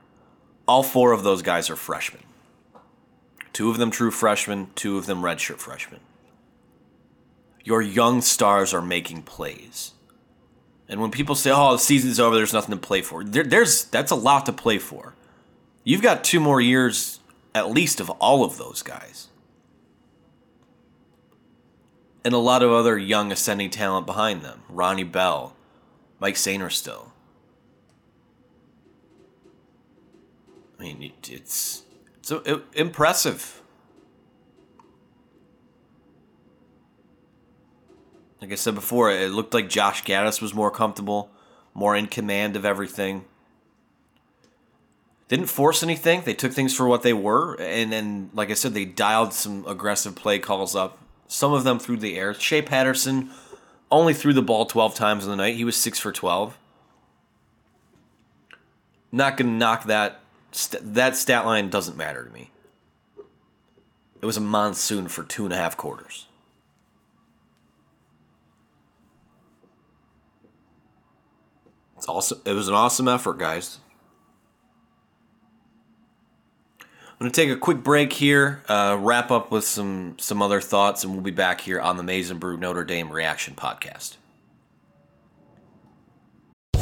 All 0.68 0.84
four 0.84 1.12
of 1.12 1.24
those 1.24 1.42
guys 1.42 1.70
are 1.70 1.76
freshmen. 1.76 2.24
Two 3.52 3.70
of 3.70 3.78
them 3.78 3.92
true 3.92 4.12
freshmen, 4.12 4.70
two 4.76 4.98
of 4.98 5.06
them 5.06 5.22
redshirt 5.22 5.58
freshmen. 5.58 6.00
Your 7.64 7.82
young 7.82 8.22
stars 8.22 8.74
are 8.74 8.82
making 8.82 9.24
plays. 9.24 9.94
And 10.92 11.00
when 11.00 11.10
people 11.10 11.36
say, 11.36 11.52
"Oh, 11.52 11.72
the 11.72 11.80
season's 11.80 12.20
over, 12.20 12.36
there's 12.36 12.52
nothing 12.52 12.76
to 12.76 12.88
play 12.88 13.02
for," 13.02 13.24
there, 13.24 13.46
there's 13.46 13.86
that's 13.86 14.12
a 14.12 14.16
lot 14.16 14.46
to 14.48 14.54
play 14.54 14.78
for. 14.78 15.16
You've 15.86 16.02
got 16.02 16.26
two 16.26 16.42
more 16.42 16.60
years 16.60 17.22
at 17.56 17.72
least 17.72 18.02
of 18.02 18.10
all 18.10 18.44
of 18.44 18.58
those 18.58 18.84
guys, 18.84 19.30
and 22.26 22.34
a 22.34 22.38
lot 22.38 22.62
of 22.62 22.72
other 22.72 22.98
young 22.98 23.32
ascending 23.32 23.70
talent 23.70 24.06
behind 24.06 24.42
them. 24.42 24.64
Ronnie 24.68 25.06
Bell, 25.06 25.56
Mike 26.20 26.36
Sainristil. 26.36 27.12
I 30.78 30.84
mean, 30.84 31.14
it's 31.24 31.84
it's 32.20 32.32
it, 32.32 32.64
impressive. 32.74 33.61
Like 38.42 38.52
I 38.52 38.56
said 38.56 38.74
before, 38.74 39.12
it 39.12 39.32
looked 39.32 39.54
like 39.54 39.70
Josh 39.70 40.04
Gattis 40.04 40.42
was 40.42 40.54
more 40.54 40.72
comfortable. 40.72 41.30
more 41.74 41.96
in 41.96 42.08
command 42.08 42.58
of 42.58 42.66
everything. 42.66 43.24
Didn't 45.30 45.46
force 45.46 45.82
anything. 45.82 46.24
They 46.26 46.34
took 46.34 46.52
things 46.52 46.76
for 46.76 46.86
what 46.86 47.04
they 47.04 47.14
were, 47.14 47.56
and 47.62 47.94
then, 47.94 48.30
like 48.34 48.50
I 48.52 48.56
said, 48.56 48.74
they 48.74 48.84
dialed 48.84 49.32
some 49.32 49.66
aggressive 49.66 50.14
play 50.14 50.38
calls 50.40 50.76
up. 50.76 50.98
Some 51.30 51.54
of 51.54 51.64
them 51.64 51.80
through 51.80 51.98
the 51.98 52.18
air. 52.18 52.34
Shea 52.34 52.62
Patterson 52.62 53.30
only 53.90 54.14
threw 54.14 54.34
the 54.34 54.42
ball 54.42 54.66
12 54.66 54.96
times 54.96 55.24
in 55.24 55.30
the 55.30 55.38
night. 55.38 55.56
He 55.56 55.64
was 55.64 55.78
six 55.78 55.98
for 55.98 56.12
12. 56.12 56.58
Not 59.14 59.38
gonna 59.38 59.52
knock 59.52 59.86
that. 59.86 60.20
St- 60.52 60.94
that 60.94 61.16
stat 61.16 61.46
line 61.46 61.70
doesn't 61.70 61.96
matter 61.96 62.26
to 62.26 62.32
me. 62.32 62.52
It 64.22 64.26
was 64.26 64.36
a 64.36 64.42
monsoon 64.42 65.08
for 65.08 65.24
two 65.24 65.46
and 65.46 65.54
a 65.54 65.58
half 65.58 65.78
quarters. 65.78 66.28
It's 72.02 72.08
also 72.08 72.36
it 72.46 72.54
was 72.54 72.68
an 72.68 72.74
awesome 72.74 73.08
effort, 73.08 73.38
guys. 73.38 73.78
I'm 76.82 76.88
going 77.20 77.32
to 77.32 77.42
take 77.42 77.52
a 77.52 77.56
quick 77.56 77.84
break 77.84 78.12
here, 78.12 78.64
uh, 78.68 78.98
wrap 79.00 79.30
up 79.30 79.52
with 79.52 79.66
some 79.66 80.16
some 80.18 80.42
other 80.42 80.62
thoughts, 80.62 81.04
and 81.04 81.14
we'll 81.14 81.22
be 81.22 81.30
back 81.30 81.62
here 81.62 81.80
on 81.80 81.98
the 81.98 82.04
Maize 82.04 82.32
n 82.32 82.40
Brew 82.40 82.58
Notre 82.58 82.84
Dame 82.84 83.12
Reaction 83.12 83.54
Podcast. 83.54 84.18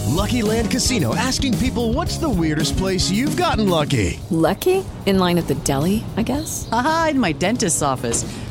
Lucky 0.07 0.41
Land 0.41 0.71
Casino 0.71 1.13
asking 1.13 1.57
people 1.57 1.91
what's 1.91 2.17
the 2.17 2.29
weirdest 2.29 2.77
place 2.77 3.11
you've 3.11 3.35
gotten 3.35 3.67
lucky? 3.67 4.21
Lucky? 4.29 4.85
In 5.05 5.19
line 5.19 5.37
at 5.37 5.49
the 5.49 5.55
deli, 5.55 6.05
I 6.15 6.23
guess? 6.23 6.69
Aha, 6.71 7.09
in 7.11 7.19
my 7.19 7.33
dentist's 7.33 7.81
office. 7.81 8.23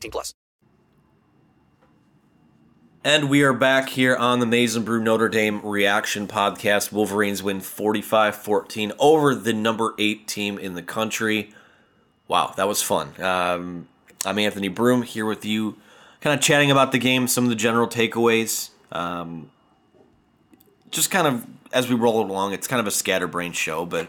18 0.00 0.10
plus. 0.10 0.34
And 3.02 3.30
we 3.30 3.42
are 3.42 3.52
back 3.52 3.90
here 3.90 4.16
on 4.16 4.40
the 4.40 4.46
Maize 4.46 4.76
n 4.76 4.82
Brew 4.82 5.02
Notre 5.02 5.28
Dame 5.28 5.60
Reaction 5.62 6.26
Podcast. 6.26 6.92
Wolverines 6.92 7.42
win 7.42 7.60
45-14 7.60 8.92
over 8.98 9.34
the 9.34 9.52
number 9.52 9.94
eight 9.98 10.26
team 10.26 10.58
in 10.58 10.74
the 10.74 10.82
country. 10.82 11.52
Wow, 12.28 12.52
that 12.56 12.68
was 12.68 12.82
fun. 12.82 13.20
Um, 13.22 13.88
I'm 14.24 14.38
Anthony 14.38 14.68
Broom 14.68 15.02
here 15.02 15.24
with 15.26 15.44
you, 15.44 15.76
kind 16.20 16.38
of 16.38 16.42
chatting 16.42 16.70
about 16.70 16.92
the 16.92 16.98
game, 16.98 17.26
some 17.26 17.44
of 17.44 17.50
the 17.50 17.56
general 17.56 17.86
takeaways. 17.86 18.70
Um, 18.92 19.50
just 20.90 21.10
kind 21.10 21.26
of 21.26 21.46
as 21.72 21.88
we 21.88 21.94
roll 21.94 22.20
along, 22.20 22.52
it's 22.52 22.66
kind 22.66 22.80
of 22.80 22.86
a 22.86 22.90
scatterbrained 22.90 23.56
show, 23.56 23.86
but 23.86 24.08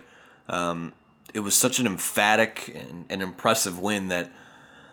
um, 0.49 0.93
it 1.33 1.41
was 1.41 1.55
such 1.55 1.79
an 1.79 1.85
emphatic 1.85 2.73
and, 2.75 3.05
and 3.09 3.21
impressive 3.21 3.79
win 3.79 4.09
that 4.09 4.31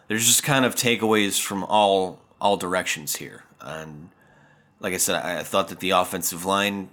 there's 0.09 0.27
just 0.27 0.43
kind 0.43 0.65
of 0.65 0.75
takeaways 0.75 1.41
from 1.41 1.65
all 1.65 2.21
all 2.41 2.57
directions 2.57 3.17
here. 3.17 3.45
And 3.61 4.11
like 4.81 4.95
I 4.95 4.97
said, 4.97 5.23
I, 5.23 5.41
I 5.41 5.43
thought 5.43 5.69
that 5.69 5.81
the 5.81 5.91
offensive 5.91 6.45
line, 6.45 6.89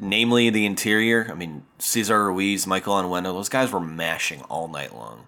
namely 0.00 0.50
the 0.50 0.66
interior, 0.66 1.28
I 1.30 1.34
mean 1.34 1.64
Cesar 1.78 2.24
Ruiz, 2.24 2.66
Michael 2.66 2.94
Onwenu, 2.94 3.24
those 3.24 3.48
guys 3.48 3.70
were 3.70 3.80
mashing 3.80 4.42
all 4.42 4.68
night 4.68 4.94
long, 4.94 5.26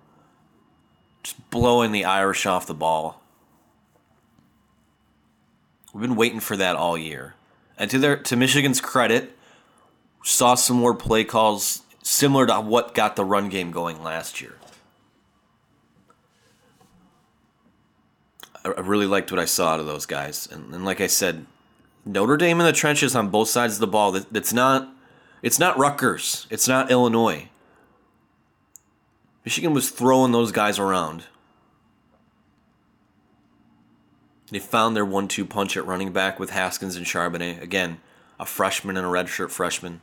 just 1.23 1.51
blowing 1.51 1.93
the 1.93 2.05
Irish 2.05 2.47
off 2.47 2.66
the 2.66 2.75
ball. 2.75 3.23
We've 5.93 6.03
been 6.03 6.16
waiting 6.16 6.40
for 6.40 6.57
that 6.57 6.77
all 6.77 6.97
year. 6.97 7.35
And 7.77 7.90
to 7.90 7.99
their 7.99 8.16
to 8.16 8.37
Michigan's 8.37 8.81
credit, 8.81 9.37
saw 10.23 10.55
some 10.55 10.77
more 10.77 10.95
play 10.95 11.25
calls 11.25 11.83
similar 12.03 12.47
to 12.47 12.61
what 12.61 12.95
got 12.95 13.16
the 13.16 13.25
run 13.25 13.49
game 13.49 13.71
going 13.71 14.03
last 14.03 14.40
year. 14.40 14.60
I 18.64 18.81
really 18.81 19.07
liked 19.07 19.31
what 19.31 19.40
I 19.40 19.46
saw 19.46 19.75
out 19.75 19.81
of 19.81 19.87
those 19.87 20.07
guys. 20.07 20.49
And, 20.51 20.75
and 20.75 20.85
like 20.85 21.01
I 21.01 21.07
said, 21.07 21.46
Notre 22.05 22.37
Dame 22.37 22.61
in 22.61 22.66
the 22.66 22.73
trenches 22.73 23.16
on 23.16 23.29
both 23.31 23.49
sides 23.49 23.75
of 23.75 23.81
the 23.81 23.87
ball. 23.87 24.12
That, 24.12 24.33
that's 24.33 24.53
not 24.53 24.88
it's 25.42 25.59
not 25.59 25.79
Rutgers. 25.79 26.46
It's 26.51 26.68
not 26.68 26.90
Illinois. 26.90 27.49
Michigan 29.44 29.73
was 29.73 29.90
throwing 29.90 30.33
those 30.33 30.53
guys 30.53 30.79
around. 30.79 31.25
They 34.51 34.59
found 34.59 34.94
their 34.94 35.05
one-two 35.05 35.46
punch 35.46 35.77
at 35.77 35.87
running 35.87 36.12
back 36.12 36.38
with 36.38 36.51
Haskins 36.51 36.96
and 36.96 37.07
Charbonnet. 37.07 37.62
Again, 37.62 38.01
a 38.38 38.44
freshman 38.44 38.96
and 38.96 39.07
a 39.07 39.11
redshirt 39.11 39.51
freshman. 39.51 40.03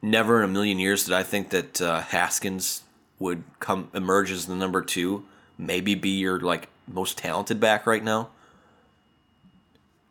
Never 0.00 0.38
in 0.38 0.48
a 0.48 0.52
million 0.52 0.78
years 0.78 1.04
did 1.04 1.12
I 1.12 1.24
think 1.24 1.50
that 1.50 1.82
uh, 1.82 2.00
Haskins 2.00 2.82
would 3.18 3.42
come 3.58 3.90
emerge 3.92 4.30
as 4.30 4.46
the 4.46 4.54
number 4.54 4.80
two, 4.80 5.24
maybe 5.58 5.94
be 5.94 6.10
your 6.10 6.40
like 6.40 6.68
most 6.86 7.18
talented 7.18 7.60
back 7.60 7.86
right 7.86 8.02
now. 8.02 8.30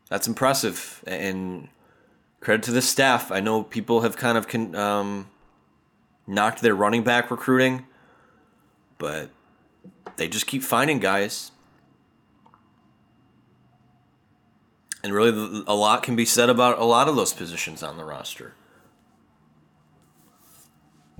That's 0.09 0.27
impressive, 0.27 1.03
and 1.07 1.69
credit 2.39 2.63
to 2.63 2.71
the 2.71 2.81
staff. 2.81 3.31
I 3.31 3.39
know 3.39 3.63
people 3.63 4.01
have 4.01 4.15
kind 4.15 4.37
of 4.37 4.47
con- 4.47 4.75
um, 4.75 5.27
knocked 6.25 6.61
their 6.61 6.75
running 6.75 7.03
back 7.03 7.31
recruiting, 7.31 7.85
but 8.97 9.29
they 10.17 10.27
just 10.27 10.47
keep 10.47 10.63
finding 10.63 10.99
guys. 10.99 11.51
And 15.03 15.13
really, 15.13 15.63
a 15.67 15.75
lot 15.75 16.03
can 16.03 16.15
be 16.15 16.25
said 16.25 16.49
about 16.49 16.79
a 16.79 16.83
lot 16.83 17.07
of 17.07 17.15
those 17.15 17.33
positions 17.33 17.83
on 17.83 17.97
the 17.97 18.03
roster. 18.03 18.53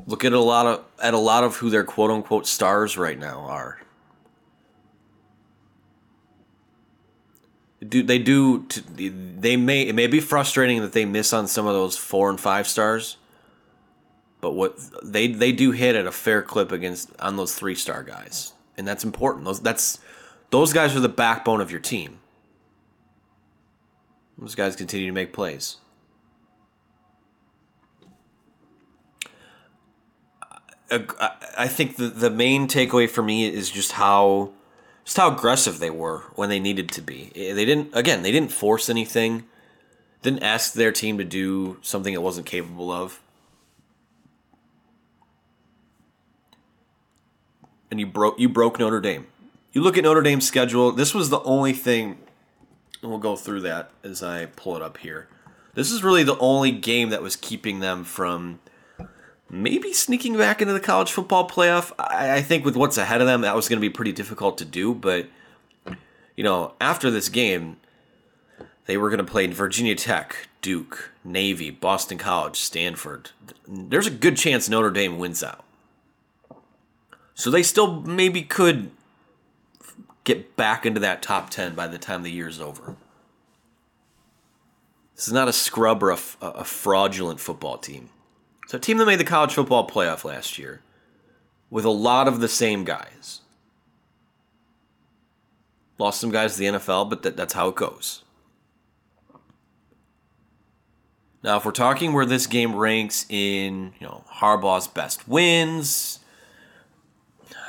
Look 0.06 0.24
at 0.24 0.34
a 0.34 0.40
lot 0.40 0.66
of 0.66 0.84
at 1.02 1.14
a 1.14 1.18
lot 1.18 1.44
of 1.44 1.58
who 1.58 1.70
their 1.70 1.84
quote 1.84 2.12
unquote 2.12 2.48
stars 2.48 2.98
right 2.98 3.18
now 3.18 3.42
are. 3.42 3.82
Do 7.86 8.02
they 8.02 8.18
do? 8.18 8.66
They 8.96 9.56
may 9.56 9.84
it 9.84 9.94
may 9.94 10.08
be 10.08 10.20
frustrating 10.20 10.82
that 10.82 10.94
they 10.94 11.06
miss 11.06 11.32
on 11.32 11.48
some 11.48 11.68
of 11.68 11.74
those 11.74 11.96
four 11.96 12.30
and 12.30 12.40
five 12.40 12.68
stars, 12.68 13.18
but 14.42 14.54
what 14.54 14.80
they 15.04 15.28
they 15.28 15.52
do 15.52 15.72
hit 15.72 15.96
at 15.96 16.08
a 16.08 16.12
fair 16.12 16.42
clip 16.42 16.72
against 16.72 17.12
on 17.20 17.36
those 17.36 17.54
three 17.54 17.76
star 17.76 18.02
guys, 18.02 18.54
and 18.78 18.88
that's 18.88 19.04
important. 19.04 19.46
Those 19.46 19.62
that's 19.62 20.00
those 20.50 20.74
guys 20.74 20.96
are 20.96 21.00
the 21.00 21.10
backbone 21.10 21.62
of 21.62 21.70
your 21.70 21.80
team. 21.80 22.18
Those 24.40 24.56
guys 24.56 24.76
continue 24.76 25.08
to 25.08 25.14
make 25.14 25.32
plays. 25.32 25.78
I 30.90 31.68
think 31.68 31.98
the 31.98 32.08
the 32.08 32.30
main 32.30 32.68
takeaway 32.68 33.10
for 33.10 33.22
me 33.22 33.46
is 33.48 33.70
just 33.70 33.94
how 33.94 34.52
just 35.08 35.16
how 35.16 35.34
aggressive 35.34 35.80
they 35.80 35.90
were 35.90 36.24
when 36.36 36.50
they 36.50 36.60
needed 36.60 36.90
to 36.92 37.02
be. 37.02 37.32
They 37.34 37.64
didn't 37.64 37.96
again, 37.96 38.24
they 38.24 38.32
didn't 38.34 38.52
force 38.52 38.90
anything. 38.90 39.46
Didn't 40.22 40.44
ask 40.44 40.74
their 40.74 40.92
team 40.92 41.18
to 41.18 41.24
do 41.24 41.78
something 41.82 42.14
it 42.14 42.22
wasn't 42.22 42.46
capable 42.46 42.92
of. 42.92 43.22
And 47.90 48.02
you 48.02 48.06
broke 48.06 48.38
you 48.38 48.50
broke 48.50 48.80
Notre 48.80 49.00
Dame. 49.00 49.28
You 49.72 49.82
look 49.82 49.98
at 49.98 50.04
Notre 50.04 50.22
Dame's 50.22 50.46
schedule, 50.46 50.92
this 50.92 51.14
was 51.14 51.30
the 51.30 51.40
only 51.44 51.72
thing 51.72 52.18
and 53.02 53.10
we'll 53.10 53.18
go 53.18 53.38
through 53.38 53.62
that 53.62 53.92
as 54.04 54.22
I 54.22 54.48
pull 54.48 54.76
it 54.76 54.82
up 54.82 54.98
here. 54.98 55.30
This 55.74 55.90
is 55.90 56.04
really 56.04 56.24
the 56.24 56.38
only 56.40 56.72
game 56.72 57.12
that 57.12 57.22
was 57.22 57.38
keeping 57.38 57.80
them 57.80 58.04
from 58.04 58.60
maybe 59.50 59.94
sneaking 59.94 60.38
back 60.38 60.62
into 60.62 60.74
the 60.74 60.80
college 60.80 61.12
football 61.12 61.50
playoff. 61.50 61.92
I, 62.00 62.36
I 62.36 62.42
think 62.42 62.66
with 62.66 62.76
what's 62.76 62.98
ahead 62.98 63.22
of 63.22 63.28
them, 63.28 63.42
that 63.42 63.56
was 63.56 63.70
going 63.70 63.78
to 63.78 63.82
be 63.82 63.90
pretty 63.90 64.12
difficult 64.12 64.58
to 64.60 64.66
do. 64.66 64.94
But, 64.94 65.28
you 66.36 66.44
know, 66.44 66.74
after 66.82 67.10
this 67.10 67.30
game, 67.30 67.78
they 68.86 68.98
were 68.98 69.10
going 69.10 69.26
to 69.26 69.32
play 69.32 69.48
Virginia 69.48 69.96
Tech, 69.96 70.48
Duke, 70.62 71.12
Navy, 71.24 71.70
Boston 71.70 72.18
College, 72.18 72.58
Stanford. 72.58 73.32
There's 73.68 74.08
a 74.08 74.12
good 74.12 74.38
chance 74.38 74.70
Notre 74.70 74.92
Dame 74.92 75.18
wins 75.20 75.44
out. 75.44 75.64
So 77.34 77.52
they 77.52 77.64
still 77.64 78.02
maybe 78.02 78.42
could 78.42 78.90
get 80.24 80.56
back 80.58 80.86
into 80.86 81.00
that 81.00 81.22
top 81.22 81.50
10 81.50 81.76
by 81.76 81.88
the 81.88 81.98
time 81.98 82.24
the 82.24 82.32
year's 82.32 82.60
over. 82.60 82.96
This 85.16 85.28
is 85.28 85.34
not 85.34 85.48
a 85.48 85.54
scrub 85.54 86.04
or 86.04 86.12
a, 86.12 86.20
a 86.42 86.64
fraudulent 86.64 87.40
football 87.40 87.78
team. 87.78 88.10
It's 88.68 88.74
a 88.74 88.80
team 88.80 88.98
that 88.98 89.06
made 89.06 89.18
the 89.18 89.24
college 89.24 89.54
football 89.54 89.88
playoff 89.88 90.26
last 90.26 90.60
year 90.60 90.82
with 91.70 91.86
a 91.86 91.90
lot 91.90 92.28
of 92.28 92.42
the 92.42 92.50
same 92.50 92.84
guys. 92.84 93.40
Lost 95.98 96.20
some 96.20 96.32
guys 96.32 96.56
to 96.56 96.60
the 96.60 96.66
NFL, 96.66 97.10
but 97.10 97.24
that, 97.24 97.38
that's 97.38 97.54
how 97.54 97.70
it 97.70 97.76
goes. 97.76 98.26
Now, 101.42 101.56
if 101.56 101.64
we're 101.64 101.72
talking 101.72 102.12
where 102.12 102.26
this 102.26 102.46
game 102.46 102.76
ranks 102.76 103.26
in, 103.30 103.94
you 104.02 104.06
know, 104.06 104.26
Harbaugh's 104.30 104.90
best 104.90 105.30
wins, 105.30 106.20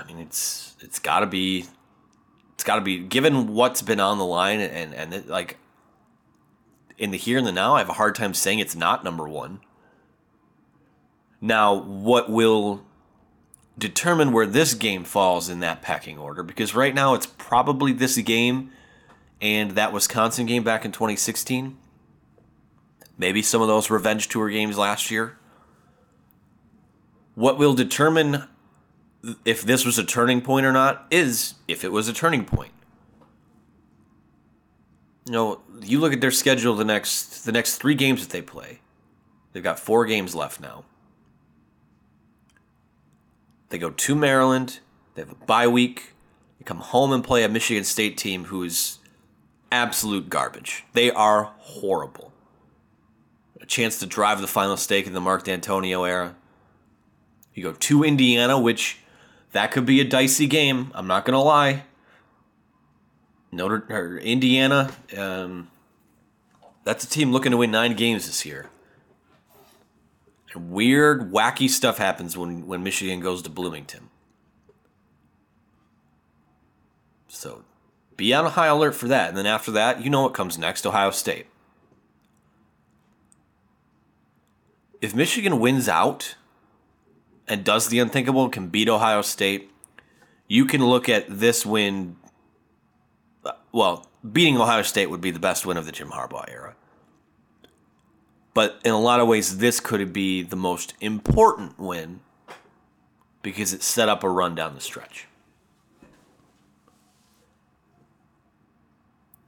I 0.01 0.05
mean, 0.05 0.19
it's 0.19 0.75
it's 0.81 0.99
got 0.99 1.21
to 1.21 1.27
be, 1.27 1.67
it's 2.55 2.65
got 2.65 2.75
to 2.75 2.81
be 2.81 2.99
given 2.99 3.55
what's 3.55 3.83
been 3.83 4.01
on 4.01 4.19
the 4.19 4.27
line 4.27 4.59
and 4.59 4.93
and 4.93 5.15
it, 5.15 5.29
like 5.29 5.59
in 6.99 7.13
the 7.13 7.19
here 7.19 7.39
and 7.39 7.47
the 7.47 7.53
now, 7.53 7.77
I 7.77 7.79
have 7.79 7.89
a 7.89 7.93
hard 7.93 8.17
time 8.17 8.35
saying 8.35 8.59
it's 8.59 8.75
not 8.75 9.05
number 9.05 9.29
one. 9.29 9.61
Now, 11.40 11.74
what 11.74 12.31
will 12.31 12.85
determine 13.79 14.33
where 14.33 14.46
this 14.46 14.74
game 14.74 15.05
falls 15.05 15.48
in 15.48 15.61
that 15.61 15.83
pecking 15.83 16.18
order? 16.18 16.42
Because 16.42 16.74
right 16.74 16.94
now 16.94 17.14
it's 17.14 17.27
probably 17.27 17.92
this 17.92 18.16
game 18.18 18.72
and 19.40 19.72
that 19.72 19.92
Wisconsin 19.92 20.46
game 20.46 20.64
back 20.64 20.85
in 20.85 20.90
2016 20.90 21.77
maybe 23.18 23.42
some 23.42 23.61
of 23.61 23.68
those 23.68 23.90
revenge 23.90 24.29
tour 24.29 24.48
games 24.48 24.79
last 24.79 25.11
year. 25.11 25.37
What 27.35 27.59
will 27.59 27.74
determine 27.74 28.44
if 29.44 29.62
this 29.62 29.85
was 29.85 29.98
a 29.98 30.05
turning 30.05 30.40
point 30.40 30.64
or 30.64 30.72
not 30.72 31.07
is 31.11 31.55
if 31.66 31.85
it 31.85 31.92
was 31.92 32.09
a 32.09 32.12
turning 32.12 32.44
point. 32.44 32.72
You 35.27 35.33
know, 35.33 35.61
you 35.83 36.01
look 36.01 36.12
at 36.12 36.20
their 36.20 36.31
schedule 36.31 36.74
the 36.74 36.85
next 36.85 37.44
the 37.44 37.53
next 37.53 37.77
3 37.77 37.94
games 37.94 38.22
that 38.22 38.33
they 38.33 38.40
play. 38.40 38.81
They've 39.53 39.62
got 39.62 39.79
4 39.79 40.07
games 40.07 40.35
left 40.35 40.61
now. 40.61 40.85
They 43.69 43.79
go 43.79 43.91
to 43.91 44.15
Maryland, 44.15 44.81
they 45.15 45.23
have 45.23 45.33
a 45.33 45.47
bye 45.47 45.69
week, 45.69 46.15
they 46.59 46.65
come 46.65 46.79
home 46.79 47.13
and 47.13 47.23
play 47.23 47.45
a 47.45 47.49
Michigan 47.49 47.85
State 47.85 48.17
team 48.17 48.45
who 48.45 48.63
is 48.63 48.99
absolute 49.71 50.31
garbage. 50.31 50.85
They 50.95 51.11
are 51.11 51.53
horrible 51.59 52.33
A 53.61 53.67
chance 53.67 53.99
to 53.99 54.07
drive 54.07 54.41
the 54.41 54.47
final 54.47 54.77
stake 54.77 55.07
in 55.07 55.13
the 55.13 55.21
Mark 55.21 55.45
Dantonio 55.45 56.09
era. 56.09 56.35
You 57.55 57.63
go 57.63 57.73
to 57.73 58.05
Indiana, 58.05 58.59
which 58.59 58.99
that 59.53 59.71
could 59.71 59.85
be 59.85 60.01
a 60.01 60.05
dicey 60.05 60.47
game. 60.47 60.91
I'm 60.95 61.07
not 61.07 61.25
gonna 61.25 61.43
lie. 61.43 61.85
Notre 63.51 63.85
or 63.91 64.19
Indiana, 64.19 64.91
um, 65.17 65.71
that's 66.85 67.05
a 67.05 67.09
team 67.09 67.33
looking 67.33 67.51
to 67.51 67.57
win 67.57 67.71
nine 67.71 67.95
games 67.95 68.27
this 68.27 68.45
year. 68.47 68.71
And 70.55 70.71
weird, 70.71 71.31
wacky 71.33 71.69
stuff 71.69 71.99
happens 71.99 72.37
when 72.37 72.67
when 72.67 72.83
Michigan 72.83 73.21
goes 73.21 73.43
to 73.43 73.51
Bloomington. 73.51 74.11
So, 77.29 77.65
be 78.17 78.33
on 78.33 78.47
a 78.47 78.51
high 78.51 78.67
alert 78.69 78.95
for 78.95 79.09
that. 79.09 79.29
And 79.29 79.37
then 79.37 79.47
after 79.47 79.71
that, 79.73 80.03
you 80.03 80.11
know 80.11 80.23
what 80.23 80.35
comes 80.35 80.57
next: 80.59 80.87
Ohio 80.87 81.11
State. 81.11 81.47
if 85.01 85.15
Michigan 85.15 85.61
wins 85.61 85.89
out 85.89 86.37
and 87.47 87.65
does 87.65 87.89
the 87.89 87.99
unthinkable, 87.99 88.45
and 88.45 88.53
can 88.53 88.69
beat 88.69 88.89
Ohio 88.89 89.23
State, 89.23 89.71
you 90.47 90.67
can 90.67 90.85
look 90.85 91.09
at 91.09 91.27
this 91.29 91.65
win. 91.65 92.17
Well, 93.73 94.07
beating 94.33 94.59
Ohio 94.59 94.83
State 94.83 95.09
would 95.09 95.21
be 95.21 95.31
the 95.31 95.39
best 95.39 95.65
win 95.65 95.77
of 95.77 95.87
the 95.87 95.93
Jim 95.93 96.11
Harbaugh 96.11 96.49
era. 96.49 96.75
But 98.59 98.81
in 98.85 98.90
a 98.90 98.99
lot 98.99 99.21
of 99.21 99.29
ways, 99.29 99.59
this 99.59 99.79
could 99.79 100.12
be 100.12 100.42
the 100.42 100.57
most 100.57 100.94
important 101.01 101.79
win 101.79 102.18
because 103.40 103.73
it 103.73 103.85
set 103.85 104.09
up 104.09 104.25
a 104.25 104.29
run 104.29 104.57
down 104.57 104.75
the 104.75 104.81
stretch. 104.81 105.29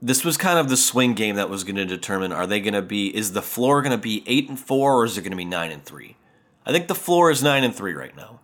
this 0.01 0.23
was 0.23 0.37
kind 0.37 0.57
of 0.57 0.69
the 0.69 0.77
swing 0.77 1.13
game 1.13 1.35
that 1.35 1.49
was 1.49 1.65
going 1.65 1.75
to 1.75 1.85
determine 1.85 2.31
are 2.31 2.47
they 2.47 2.61
going 2.61 2.73
to 2.73 2.81
be 2.81 3.13
is 3.13 3.33
the 3.33 3.41
floor 3.41 3.81
going 3.81 3.91
to 3.91 3.97
be 3.97 4.23
8 4.25 4.47
and 4.47 4.59
4 4.59 4.95
or 4.95 5.03
is 5.03 5.17
it 5.17 5.23
going 5.23 5.31
to 5.31 5.37
be 5.37 5.43
9 5.43 5.71
and 5.71 5.83
3 5.83 6.15
i 6.65 6.71
think 6.71 6.87
the 6.87 6.95
floor 6.95 7.29
is 7.29 7.43
9 7.43 7.65
and 7.65 7.75
3 7.75 7.93
right 7.93 8.15
now. 8.15 8.39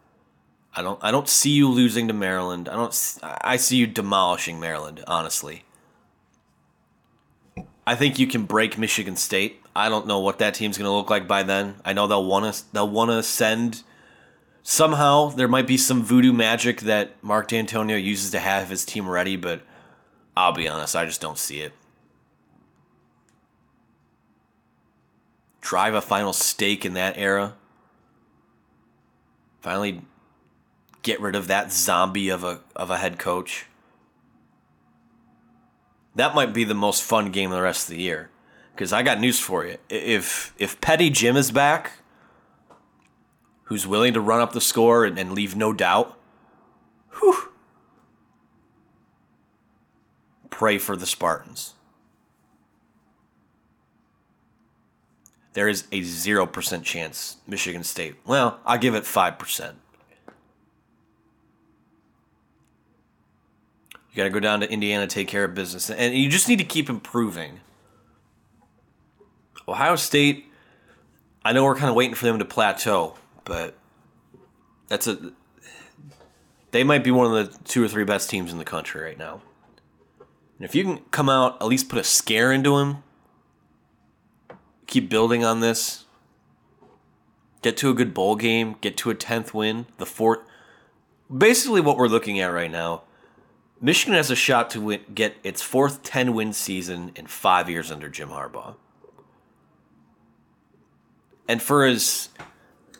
I 0.75 0.81
don't 0.81 1.01
i 1.01 1.11
don't 1.11 1.29
see 1.29 1.51
you 1.51 1.69
losing 1.69 2.09
to 2.09 2.13
maryland. 2.13 2.67
I 2.67 2.75
don't 2.75 3.19
i 3.23 3.55
see 3.55 3.77
you 3.77 3.87
demolishing 3.87 4.59
maryland 4.59 5.01
honestly 5.07 5.63
i 7.87 7.95
think 7.95 8.19
you 8.19 8.27
can 8.27 8.43
break 8.45 8.77
michigan 8.77 9.15
state 9.15 9.59
i 9.75 9.89
don't 9.89 10.05
know 10.05 10.19
what 10.19 10.37
that 10.37 10.53
team's 10.53 10.77
going 10.77 10.87
to 10.87 10.91
look 10.91 11.09
like 11.09 11.27
by 11.27 11.41
then 11.41 11.73
i 11.83 11.91
know 11.91 12.05
they'll 12.05 12.23
want 12.23 12.53
to 12.53 12.63
they'll 12.71 12.87
want 12.87 13.09
to 13.09 13.23
send 13.23 13.81
somehow 14.61 15.29
there 15.29 15.47
might 15.47 15.65
be 15.65 15.77
some 15.77 16.03
voodoo 16.03 16.31
magic 16.31 16.81
that 16.81 17.11
mark 17.23 17.49
dantonio 17.49 17.99
uses 18.01 18.29
to 18.29 18.37
have 18.37 18.69
his 18.69 18.85
team 18.85 19.09
ready 19.09 19.35
but 19.35 19.61
I'll 20.37 20.51
be 20.51 20.67
honest, 20.67 20.95
I 20.95 21.03
just 21.05 21.19
don't 21.19 21.39
see 21.39 21.61
it. 21.61 21.73
Drive 25.61 25.95
a 25.95 26.01
final 26.01 26.31
stake 26.31 26.85
in 26.85 26.93
that 26.93 27.17
era. 27.17 27.55
Finally 29.61 30.03
get 31.01 31.19
rid 31.19 31.35
of 31.35 31.47
that 31.47 31.73
zombie 31.73 32.29
of 32.29 32.43
a 32.43 32.59
of 32.75 32.91
a 32.91 32.97
head 32.97 33.17
coach. 33.17 33.65
That 36.17 36.33
might 36.33 36.51
be 36.51 36.63
the 36.63 36.73
most 36.73 37.03
fun 37.03 37.31
game 37.31 37.51
of 37.51 37.57
the 37.57 37.61
rest 37.61 37.87
of 37.87 37.95
the 37.95 38.01
year. 38.01 38.31
Because 38.73 38.91
I 38.91 39.03
got 39.03 39.19
news 39.19 39.39
for 39.39 39.65
you. 39.65 39.77
If 39.87 40.53
if 40.57 40.81
Petty 40.81 41.11
Jim 41.11 41.37
is 41.37 41.51
back, 41.51 41.99
who's 43.65 43.85
willing 43.85 44.13
to 44.13 44.21
run 44.21 44.41
up 44.41 44.51
the 44.51 44.61
score 44.61 45.05
and, 45.05 45.17
and 45.19 45.31
leave 45.31 45.55
no 45.55 45.73
doubt, 45.73 46.17
whew, 47.19 47.49
pray 50.49 50.79
for 50.79 50.95
the 50.95 51.05
Spartans. 51.05 51.75
There 55.53 55.67
is 55.67 55.85
a 55.91 56.01
0% 56.01 56.83
chance 56.83 57.37
Michigan 57.47 57.83
State. 57.83 58.15
Well, 58.25 58.59
I'll 58.65 58.77
give 58.77 58.95
it 58.95 59.03
5%. 59.03 59.73
You 64.17 64.23
got 64.23 64.29
to 64.29 64.33
go 64.33 64.39
down 64.39 64.61
to 64.61 64.71
Indiana, 64.71 65.05
take 65.05 65.27
care 65.27 65.43
of 65.43 65.53
business. 65.53 65.91
And 65.91 66.15
you 66.15 66.27
just 66.27 66.49
need 66.49 66.57
to 66.57 66.65
keep 66.65 66.89
improving. 66.89 67.59
Ohio 69.67 69.95
State, 69.95 70.47
I 71.45 71.53
know 71.53 71.63
we're 71.63 71.75
kind 71.75 71.91
of 71.91 71.95
waiting 71.95 72.15
for 72.15 72.25
them 72.25 72.39
to 72.39 72.45
plateau, 72.45 73.13
but 73.45 73.77
that's 74.87 75.05
a. 75.05 75.33
They 76.71 76.83
might 76.83 77.03
be 77.03 77.11
one 77.11 77.27
of 77.27 77.31
the 77.31 77.59
two 77.65 77.83
or 77.83 77.87
three 77.87 78.05
best 78.05 78.27
teams 78.27 78.51
in 78.51 78.57
the 78.57 78.65
country 78.65 79.03
right 79.03 79.19
now. 79.19 79.43
And 80.57 80.65
if 80.65 80.73
you 80.73 80.83
can 80.83 80.97
come 81.11 81.29
out, 81.29 81.61
at 81.61 81.67
least 81.67 81.87
put 81.87 81.99
a 81.99 82.03
scare 82.03 82.51
into 82.51 82.75
them, 82.75 83.03
keep 84.87 85.11
building 85.11 85.45
on 85.45 85.59
this, 85.59 86.05
get 87.61 87.77
to 87.77 87.91
a 87.91 87.93
good 87.93 88.15
bowl 88.15 88.35
game, 88.35 88.77
get 88.81 88.97
to 88.97 89.11
a 89.11 89.15
10th 89.15 89.53
win, 89.53 89.85
the 89.99 90.07
fourth. 90.07 90.39
Basically, 91.31 91.81
what 91.81 91.97
we're 91.97 92.07
looking 92.07 92.39
at 92.39 92.47
right 92.47 92.71
now, 92.71 93.03
Michigan 93.79 94.15
has 94.15 94.31
a 94.31 94.35
shot 94.35 94.69
to 94.71 94.81
win, 94.81 95.01
get 95.13 95.35
its 95.43 95.61
fourth 95.61 96.03
10 96.03 96.33
win 96.33 96.53
season 96.53 97.11
in 97.15 97.27
five 97.27 97.69
years 97.69 97.91
under 97.91 98.09
Jim 98.09 98.29
Harbaugh. 98.29 98.75
And 101.47 101.61
for 101.61 101.85
his, 101.85 102.29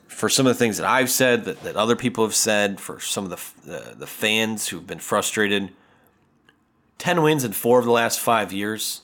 for 0.07 0.29
some 0.29 0.45
of 0.45 0.55
the 0.55 0.59
things 0.59 0.77
that 0.77 0.87
I've 0.87 1.09
said, 1.09 1.45
that, 1.45 1.63
that 1.63 1.75
other 1.75 1.95
people 1.95 2.23
have 2.23 2.35
said, 2.35 2.79
for 2.79 2.99
some 2.99 3.25
of 3.25 3.29
the, 3.31 3.69
the, 3.69 3.95
the 3.95 4.07
fans 4.07 4.67
who've 4.67 4.85
been 4.85 4.99
frustrated, 4.99 5.71
10 6.97 7.21
wins 7.21 7.43
in 7.43 7.51
four 7.53 7.79
of 7.79 7.85
the 7.85 7.91
last 7.91 8.19
five 8.19 8.53
years. 8.53 9.01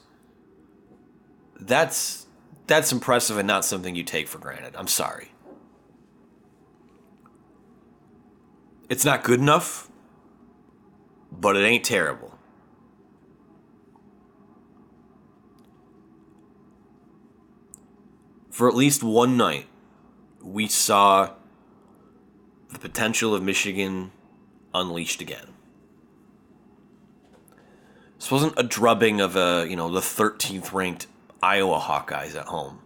That's 1.60 2.24
that's 2.66 2.92
impressive 2.92 3.38
and 3.38 3.48
not 3.48 3.66
something 3.66 3.96
you 3.96 4.04
take 4.04 4.28
for 4.28 4.40
granted. 4.40 4.76
I'm 4.76 4.88
sorry. 4.88 5.30
It's 8.90 9.04
not 9.04 9.24
good 9.24 9.40
enough, 9.40 9.90
but 11.40 11.56
it 11.58 11.66
ain't 11.66 11.84
terrible. 11.84 12.38
For 18.50 18.68
at 18.68 18.76
least 18.76 19.04
one 19.04 19.36
night, 19.36 19.68
we 20.42 20.68
saw 20.68 21.32
the 22.70 22.80
potential 22.80 23.34
of 23.34 23.42
Michigan 23.42 24.12
unleashed 24.74 25.22
again. 25.22 25.48
This 28.20 28.32
wasn't 28.32 28.54
a 28.58 28.64
drubbing 28.64 29.20
of 29.20 29.36
a 29.36 29.66
you 29.68 29.76
know 29.76 29.90
the 29.90 30.00
13th 30.00 30.72
ranked 30.72 31.08
Iowa 31.42 31.80
Hawkeyes 31.80 32.36
at 32.36 32.46
home. 32.46 32.80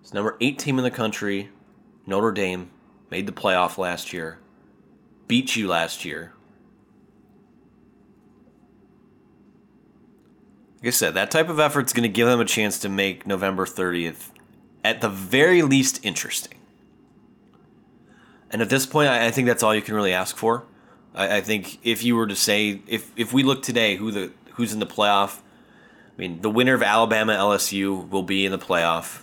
It's 0.00 0.12
number 0.12 0.36
eight 0.40 0.58
team 0.58 0.78
in 0.78 0.84
the 0.84 0.90
country. 0.90 1.50
Notre 2.04 2.32
Dame 2.32 2.70
made 3.08 3.26
the 3.26 3.32
playoff 3.32 3.78
last 3.78 4.12
year. 4.12 4.40
beat 5.28 5.54
you 5.54 5.68
last 5.68 6.04
year. 6.04 6.32
Like 10.82 10.88
I 10.88 10.90
said, 10.90 11.14
that 11.14 11.30
type 11.30 11.48
of 11.48 11.60
effort's 11.60 11.92
going 11.92 12.02
to 12.02 12.08
give 12.08 12.26
them 12.26 12.40
a 12.40 12.44
chance 12.44 12.76
to 12.80 12.88
make 12.88 13.24
November 13.24 13.66
30th, 13.66 14.30
at 14.82 15.00
the 15.00 15.08
very 15.08 15.62
least, 15.62 16.04
interesting. 16.04 16.58
And 18.50 18.60
at 18.60 18.68
this 18.68 18.84
point, 18.84 19.08
I, 19.08 19.26
I 19.26 19.30
think 19.30 19.46
that's 19.46 19.62
all 19.62 19.72
you 19.72 19.80
can 19.80 19.94
really 19.94 20.12
ask 20.12 20.36
for. 20.36 20.64
I, 21.14 21.36
I, 21.36 21.40
think 21.40 21.78
if 21.84 22.02
you 22.02 22.16
were 22.16 22.26
to 22.26 22.34
say, 22.34 22.80
if 22.88 23.12
if 23.16 23.32
we 23.32 23.44
look 23.44 23.62
today, 23.62 23.94
who 23.94 24.10
the 24.10 24.32
who's 24.54 24.72
in 24.72 24.80
the 24.80 24.86
playoff, 24.86 25.38
I 25.38 26.20
mean, 26.20 26.40
the 26.40 26.50
winner 26.50 26.74
of 26.74 26.82
Alabama 26.82 27.32
LSU 27.34 28.08
will 28.10 28.24
be 28.24 28.44
in 28.44 28.50
the 28.50 28.58
playoff. 28.58 29.22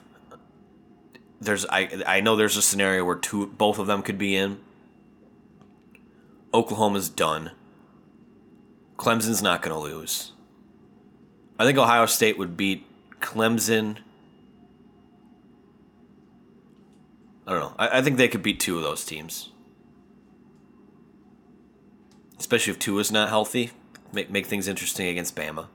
There's 1.42 1.66
I 1.66 2.04
I 2.08 2.22
know 2.22 2.38
there's 2.38 2.56
a 2.56 2.62
scenario 2.62 3.04
where 3.04 3.18
two 3.18 3.48
both 3.48 3.80
of 3.80 3.88
them 3.88 4.02
could 4.02 4.18
be 4.18 4.34
in. 4.34 4.60
Oklahoma's 6.54 7.10
done. 7.10 7.52
Clemson's 8.98 9.42
not 9.42 9.62
going 9.62 9.74
to 9.74 9.80
lose. 9.80 10.32
I 11.60 11.66
think 11.66 11.78
Ohio 11.78 12.06
State 12.06 12.38
would 12.38 12.56
beat 12.56 12.86
Clemson. 13.20 13.98
I 17.46 17.52
don't 17.52 17.60
know. 17.60 17.76
I, 17.78 17.98
I 17.98 18.02
think 18.02 18.18
they 18.18 18.30
could 18.30 18.42
beat 18.42 18.62
two 18.62 18.78
of 18.78 18.84
those 18.84 19.04
teams. 19.04 19.50
Especially 22.40 22.72
if 22.72 22.80
Tua's 22.80 23.12
not 23.12 23.28
healthy. 23.28 23.72
Make, 24.14 24.32
make 24.32 24.46
things 24.46 24.70
interesting 24.70 25.08
against 25.08 25.36
Bama. 25.36 25.68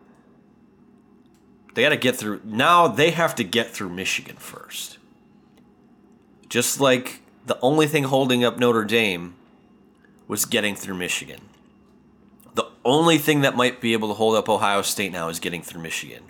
They 1.75 1.83
got 1.83 1.90
to 1.90 1.97
get 1.97 2.16
through. 2.16 2.40
Now 2.44 2.88
they 2.88 3.11
have 3.11 3.35
to 3.35 3.44
get 3.44 3.70
through 3.70 3.90
Michigan 3.90 4.37
first. 4.37 4.99
Just 6.49 6.81
like 6.81 7.20
the 7.44 7.59
only 7.61 7.87
thing 7.87 8.05
holding 8.05 8.42
up 8.42 8.59
Notre 8.59 8.85
Dame 8.85 9.35
was 10.27 10.47
getting 10.47 10.75
through 10.75 10.94
Michigan. 10.94 11.40
Only 12.85 13.18
thing 13.18 13.40
that 13.40 13.57
might 13.57 13.81
be 13.81 13.94
able 13.94 14.09
to 14.09 14.14
hold 14.14 14.37
up 14.37 14.49
Ohio 14.49 14.83
State 14.83 15.12
now 15.12 15.29
is 15.29 15.40
getting 15.40 15.62
through 15.62 15.83
Michigan. 15.83 16.25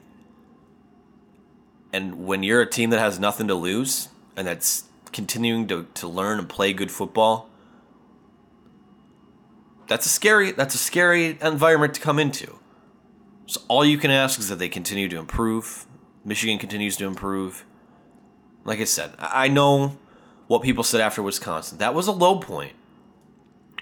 And 1.92 2.26
when 2.26 2.42
you're 2.42 2.60
a 2.60 2.70
team 2.70 2.90
that 2.90 3.00
has 3.00 3.18
nothing 3.18 3.48
to 3.48 3.54
lose 3.54 4.08
and 4.36 4.46
that's 4.46 4.84
continuing 5.12 5.66
to, 5.68 5.86
to 5.94 6.08
learn 6.08 6.38
and 6.38 6.48
play 6.48 6.72
good 6.72 6.90
football, 6.90 7.48
that's 9.86 10.06
a 10.06 10.08
scary 10.08 10.52
that's 10.52 10.74
a 10.74 10.78
scary 10.78 11.38
environment 11.42 11.94
to 11.94 12.00
come 12.00 12.18
into. 12.18 12.58
So 13.46 13.60
all 13.68 13.84
you 13.84 13.98
can 13.98 14.10
ask 14.10 14.38
is 14.38 14.48
that 14.48 14.58
they 14.58 14.68
continue 14.68 15.08
to 15.08 15.18
improve. 15.18 15.86
Michigan 16.24 16.58
continues 16.58 16.96
to 16.96 17.06
improve. 17.06 17.64
Like 18.64 18.80
I 18.80 18.84
said, 18.84 19.12
I 19.18 19.48
know 19.48 19.98
what 20.46 20.62
people 20.62 20.84
said 20.84 21.00
after 21.00 21.22
Wisconsin. 21.22 21.78
That 21.78 21.94
was 21.94 22.06
a 22.06 22.12
low 22.12 22.38
point 22.38 22.72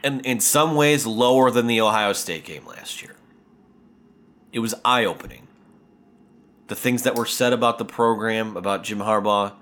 and 0.04 0.24
in 0.26 0.40
some 0.40 0.74
ways 0.74 1.06
lower 1.06 1.50
than 1.50 1.66
the 1.66 1.80
Ohio 1.80 2.12
State 2.12 2.44
game 2.44 2.66
last 2.66 3.02
year. 3.02 3.16
It 4.52 4.58
was 4.58 4.74
eye 4.84 5.04
opening. 5.04 5.46
The 6.68 6.74
things 6.74 7.02
that 7.02 7.14
were 7.14 7.26
said 7.26 7.52
about 7.52 7.78
the 7.78 7.84
program, 7.84 8.56
about 8.56 8.84
Jim 8.84 8.98
Harbaugh, 8.98 9.52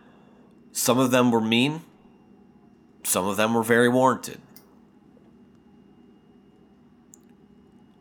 some 0.72 0.98
of 0.98 1.10
them 1.10 1.30
were 1.30 1.40
mean, 1.40 1.82
some 3.02 3.26
of 3.26 3.36
them 3.36 3.54
were 3.54 3.62
very 3.62 3.88
warranted. 3.88 4.40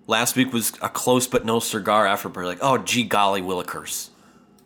Last 0.07 0.35
week 0.35 0.51
was 0.51 0.73
a 0.81 0.89
close 0.89 1.27
but 1.27 1.45
no 1.45 1.59
cigar 1.59 2.07
effort. 2.07 2.29
But 2.29 2.45
like, 2.45 2.57
oh, 2.61 2.79
gee 2.79 3.03
golly, 3.03 3.41
Willikers. 3.41 4.09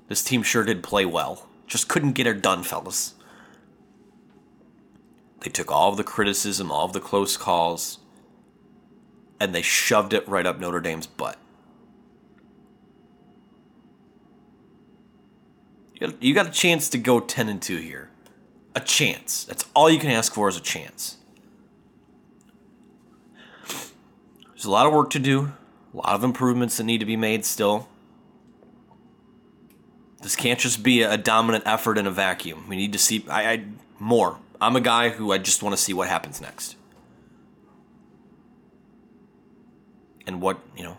This 0.07 0.23
team 0.23 0.41
sure 0.41 0.63
did 0.63 0.83
play 0.83 1.05
well. 1.05 1.47
Just 1.67 1.89
couldn't 1.89 2.13
get 2.13 2.27
it 2.27 2.41
done, 2.41 2.63
fellas. 2.63 3.13
They 5.43 5.49
took 5.49 5.71
all 5.71 5.89
of 5.89 5.97
the 5.97 6.03
criticism, 6.03 6.71
all 6.71 6.85
of 6.85 6.93
the 6.93 7.01
close 7.01 7.35
calls, 7.35 7.99
and 9.39 9.53
they 9.53 9.61
shoved 9.61 10.13
it 10.13 10.27
right 10.27 10.45
up 10.45 10.59
Notre 10.59 10.79
Dame's 10.79 11.05
butt. 11.05 11.37
You 16.19 16.33
got, 16.33 16.47
a 16.47 16.51
chance 16.51 16.89
to 16.89 16.97
go 16.97 17.19
10 17.19 17.47
and 17.47 17.61
2 17.61 17.77
here. 17.77 18.09
A 18.75 18.79
chance. 18.81 19.45
That's 19.45 19.65
all 19.73 19.89
you 19.89 19.99
can 19.99 20.09
ask 20.09 20.33
for 20.33 20.49
is 20.49 20.57
a 20.57 20.61
chance. 20.61 21.17
There's 24.49 24.65
a 24.65 24.71
lot 24.71 24.85
of 24.85 24.93
work 24.93 25.09
to 25.11 25.19
do, 25.19 25.53
a 25.93 25.97
lot 25.97 26.09
of 26.09 26.23
improvements 26.23 26.77
that 26.77 26.83
need 26.83 26.99
to 26.99 27.05
be 27.05 27.15
made 27.15 27.45
still. 27.45 27.87
This 30.21 30.35
can't 30.35 30.59
just 30.59 30.83
be 30.83 31.03
a 31.03 31.17
dominant 31.17 31.65
effort 31.67 31.97
in 31.97 32.07
a 32.07 32.11
vacuum. 32.11 32.65
We 32.67 32.75
need 32.75 32.93
to 32.93 32.99
see 32.99 33.25
I, 33.29 33.51
I 33.51 33.65
more. 33.99 34.39
I'm 34.63 34.77
a 34.77 34.81
guy 34.81 35.09
who 35.09 35.33
I 35.33 35.39
just 35.39 35.61
want 35.61 35.75
to 35.75 35.81
see 35.81 35.93
what 35.93 36.07
happens 36.07 36.39
next. 36.39 36.77
And 40.25 40.41
what, 40.41 40.61
you 40.77 40.83
know, 40.83 40.97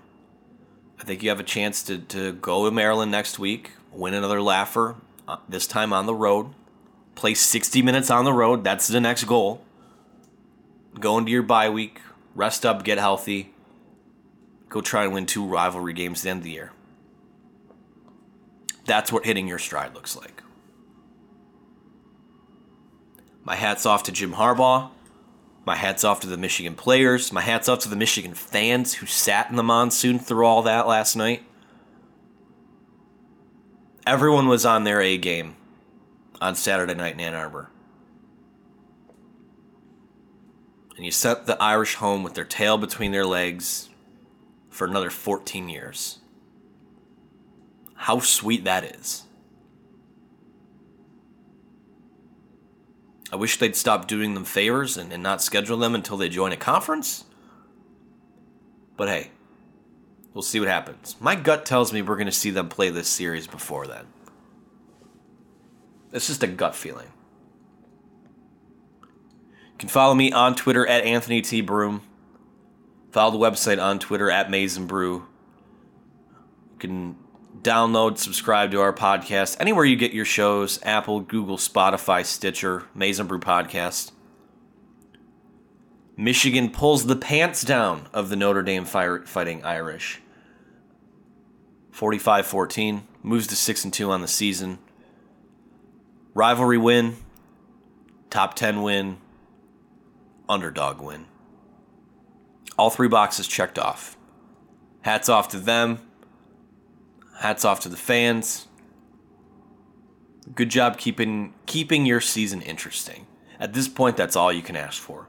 I 1.00 1.05
think 1.05 1.22
you 1.22 1.31
have 1.31 1.40
a 1.40 1.44
chance 1.44 1.83
to, 1.85 1.96
to 1.98 2.33
go 2.33 2.66
to 2.66 2.70
Maryland 2.70 3.11
next 3.11 3.38
week, 3.38 3.70
win 3.90 4.12
another 4.12 4.42
laugher, 4.42 4.96
uh, 5.27 5.38
this 5.48 5.66
time 5.66 5.94
on 5.94 6.05
the 6.05 6.14
road, 6.14 6.50
play 7.14 7.33
60 7.33 7.81
minutes 7.81 8.11
on 8.11 8.27
the 8.27 8.35
road. 8.35 8.64
That's 8.64 8.87
the 8.87 9.00
next 9.00 9.24
goal. 9.24 9.62
Go 11.00 11.16
into 11.16 11.33
your 11.33 11.42
bye 11.42 11.70
week, 11.70 12.03
rest 12.35 12.66
up, 12.66 12.85
get 12.85 12.98
healthy, 12.98 13.55
go 14.68 14.83
try 14.83 15.05
and 15.05 15.14
win 15.14 15.24
two 15.24 15.44
rivalry 15.44 15.94
games 15.94 16.20
at 16.20 16.24
the 16.24 16.31
end 16.31 16.38
of 16.40 16.44
the 16.44 16.50
year. 16.50 16.72
That's 18.85 19.11
what 19.11 19.24
hitting 19.24 19.48
your 19.48 19.59
stride 19.59 19.94
looks 19.94 20.14
like. 20.14 20.43
My 23.44 23.57
hat's 23.57 23.85
off 23.85 24.02
to 24.04 24.12
Jim 24.12 24.33
Harbaugh. 24.35 24.90
My 25.66 25.76
hat's 25.76 26.04
off 26.04 26.20
to 26.20 26.26
the 26.26 26.37
Michigan 26.37 26.74
players. 26.74 27.33
My 27.33 27.42
hat's 27.42 27.68
off 27.68 27.80
to 27.80 27.88
the 27.88 27.96
Michigan 27.96 28.35
fans 28.35 28.94
who 28.94 29.07
sat 29.07 29.50
in 29.50 29.57
the 29.57 29.62
monsoon 29.62 30.18
through 30.18 30.46
all 30.46 30.62
that 30.62 30.87
last 30.87 31.14
night. 31.14 31.42
Everyone 34.07 34.48
was 34.48 34.66
on 34.66 34.85
their 34.85 35.00
A 35.00 35.16
game 35.16 35.57
on 36.40 36.54
Saturday 36.54 36.94
night 36.94 37.14
in 37.14 37.20
Ann 37.20 37.35
Arbor. 37.35 37.70
And 40.96 41.04
you 41.04 41.11
sent 41.11 41.46
the 41.46 41.61
Irish 41.62 41.94
home 41.94 42.22
with 42.22 42.35
their 42.35 42.44
tail 42.44 42.78
between 42.78 43.12
their 43.12 43.26
legs 43.26 43.88
for 44.68 44.87
another 44.87 45.11
14 45.11 45.68
years. 45.68 46.18
How 47.94 48.20
sweet 48.20 48.64
that 48.64 48.85
is. 48.85 49.24
I 53.32 53.37
wish 53.37 53.58
they'd 53.58 53.76
stop 53.76 54.06
doing 54.06 54.34
them 54.34 54.44
favors 54.44 54.96
and, 54.96 55.12
and 55.12 55.22
not 55.22 55.42
schedule 55.42 55.76
them 55.76 55.94
until 55.94 56.16
they 56.16 56.28
join 56.28 56.52
a 56.52 56.56
conference. 56.56 57.24
But 58.96 59.08
hey, 59.08 59.30
we'll 60.32 60.42
see 60.42 60.60
what 60.60 60.68
happens. 60.68 61.16
My 61.20 61.34
gut 61.34 61.66
tells 61.66 61.92
me 61.92 62.02
we're 62.02 62.16
going 62.16 62.26
to 62.26 62.32
see 62.32 62.50
them 62.50 62.68
play 62.68 62.90
this 62.90 63.08
series 63.08 63.46
before 63.46 63.87
then. 63.87 64.06
It's 66.12 66.28
just 66.28 66.44
a 66.44 66.46
gut 66.46 66.76
feeling. 66.76 67.08
You 69.02 69.78
can 69.78 69.88
follow 69.88 70.14
me 70.14 70.30
on 70.30 70.54
Twitter 70.54 70.87
at 70.87 71.04
Anthony 71.04 71.40
T. 71.42 71.60
Broom. 71.60 72.02
Follow 73.10 73.32
the 73.32 73.38
website 73.38 73.82
on 73.82 73.98
Twitter 73.98 74.30
at 74.30 74.50
Maize 74.50 74.76
n 74.76 74.87
Brew. 74.87 75.26
You 76.72 76.78
can 76.78 77.16
download, 77.62 78.18
subscribe 78.18 78.70
to 78.72 78.80
our 78.80 78.92
podcast 78.92 79.56
anywhere 79.60 79.84
you 79.84 79.96
get 79.96 80.12
your 80.12 80.24
shows 80.24 80.78
Apple, 80.82 81.20
Google, 81.20 81.56
Spotify, 81.56 82.24
Stitcher, 82.24 82.84
Maize 82.94 83.20
n 83.20 83.26
Brew 83.26 83.40
Podcast. 83.40 84.12
Michigan 86.16 86.70
pulls 86.70 87.06
the 87.06 87.16
pants 87.16 87.62
down 87.62 88.06
of 88.12 88.28
the 88.28 88.36
Notre 88.36 88.62
Dame 88.62 88.84
fire, 88.84 89.24
fighting 89.26 89.64
Irish. 89.64 90.20
45 91.90 92.46
14, 92.46 93.06
moves 93.22 93.46
to 93.48 93.56
6 93.56 93.84
and 93.84 93.92
2 93.92 94.10
on 94.10 94.20
the 94.20 94.28
season. 94.28 94.78
Rivalry 96.34 96.78
win, 96.78 97.16
top 98.30 98.54
10 98.54 98.82
win, 98.82 99.18
underdog 100.48 101.00
win. 101.00 101.26
All 102.76 102.90
three 102.90 103.08
boxes 103.08 103.46
checked 103.46 103.78
off. 103.78 104.16
Hats 105.02 105.28
off 105.28 105.48
to 105.48 105.58
them. 105.58 106.00
Hats 107.38 107.64
off 107.64 107.81
to 107.81 107.88
the 107.88 107.97
fans. 107.97 108.68
Good 110.55 110.68
job 110.70 110.99
keeping 110.99 111.55
keeping 111.66 112.07
your 112.07 112.20
season 112.20 112.61
interesting. 112.61 113.27
At 113.59 113.73
this 113.73 113.88
point, 113.88 114.16
that's 114.16 114.37
all 114.37 114.53
you 114.53 114.62
can 114.62 114.77
ask 114.77 115.01
for. 115.01 115.29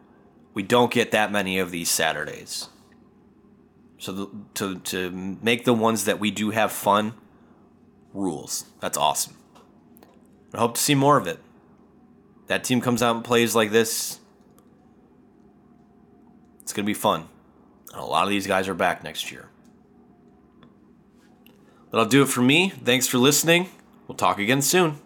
We 0.54 0.64
don't 0.64 0.92
get 0.92 1.12
that 1.12 1.32
many 1.32 1.60
of 1.60 1.72
these 1.72 1.90
Saturdays. 1.90 2.70
So 3.98 4.12
the, 4.12 4.28
to 4.56 4.80
to 4.80 5.38
make 5.42 5.66
the 5.66 5.74
ones 5.74 6.06
that 6.06 6.20
we 6.20 6.32
do 6.32 6.52
have 6.52 6.72
fun 6.72 7.14
rules. 8.14 8.66
That's 8.80 8.98
awesome. 8.98 9.36
I 10.54 10.60
hope 10.60 10.76
to 10.76 10.82
see 10.82 10.96
more 10.96 11.18
of 11.18 11.28
it. 11.28 11.40
That 12.48 12.64
team 12.64 12.82
comes 12.82 13.02
out 13.02 13.16
and 13.16 13.26
plays 13.26 13.56
like 13.56 13.72
this. 13.72 14.20
It's 16.62 16.74
going 16.74 16.86
to 16.86 16.90
be 16.90 16.94
fun. 16.94 17.28
And 17.92 18.02
a 18.02 18.06
lot 18.06 18.24
of 18.24 18.30
these 18.30 18.48
guys 18.48 18.68
are 18.68 18.74
back 18.74 19.04
next 19.04 19.32
year. 19.32 19.50
That'll 21.92 22.06
do 22.06 22.24
it 22.24 22.30
for 22.30 22.42
me. 22.42 22.70
Thanks 22.70 23.08
for 23.08 23.18
listening. 23.18 23.70
We'll 24.08 24.16
talk 24.18 24.40
again 24.40 24.62
soon. 24.62 25.00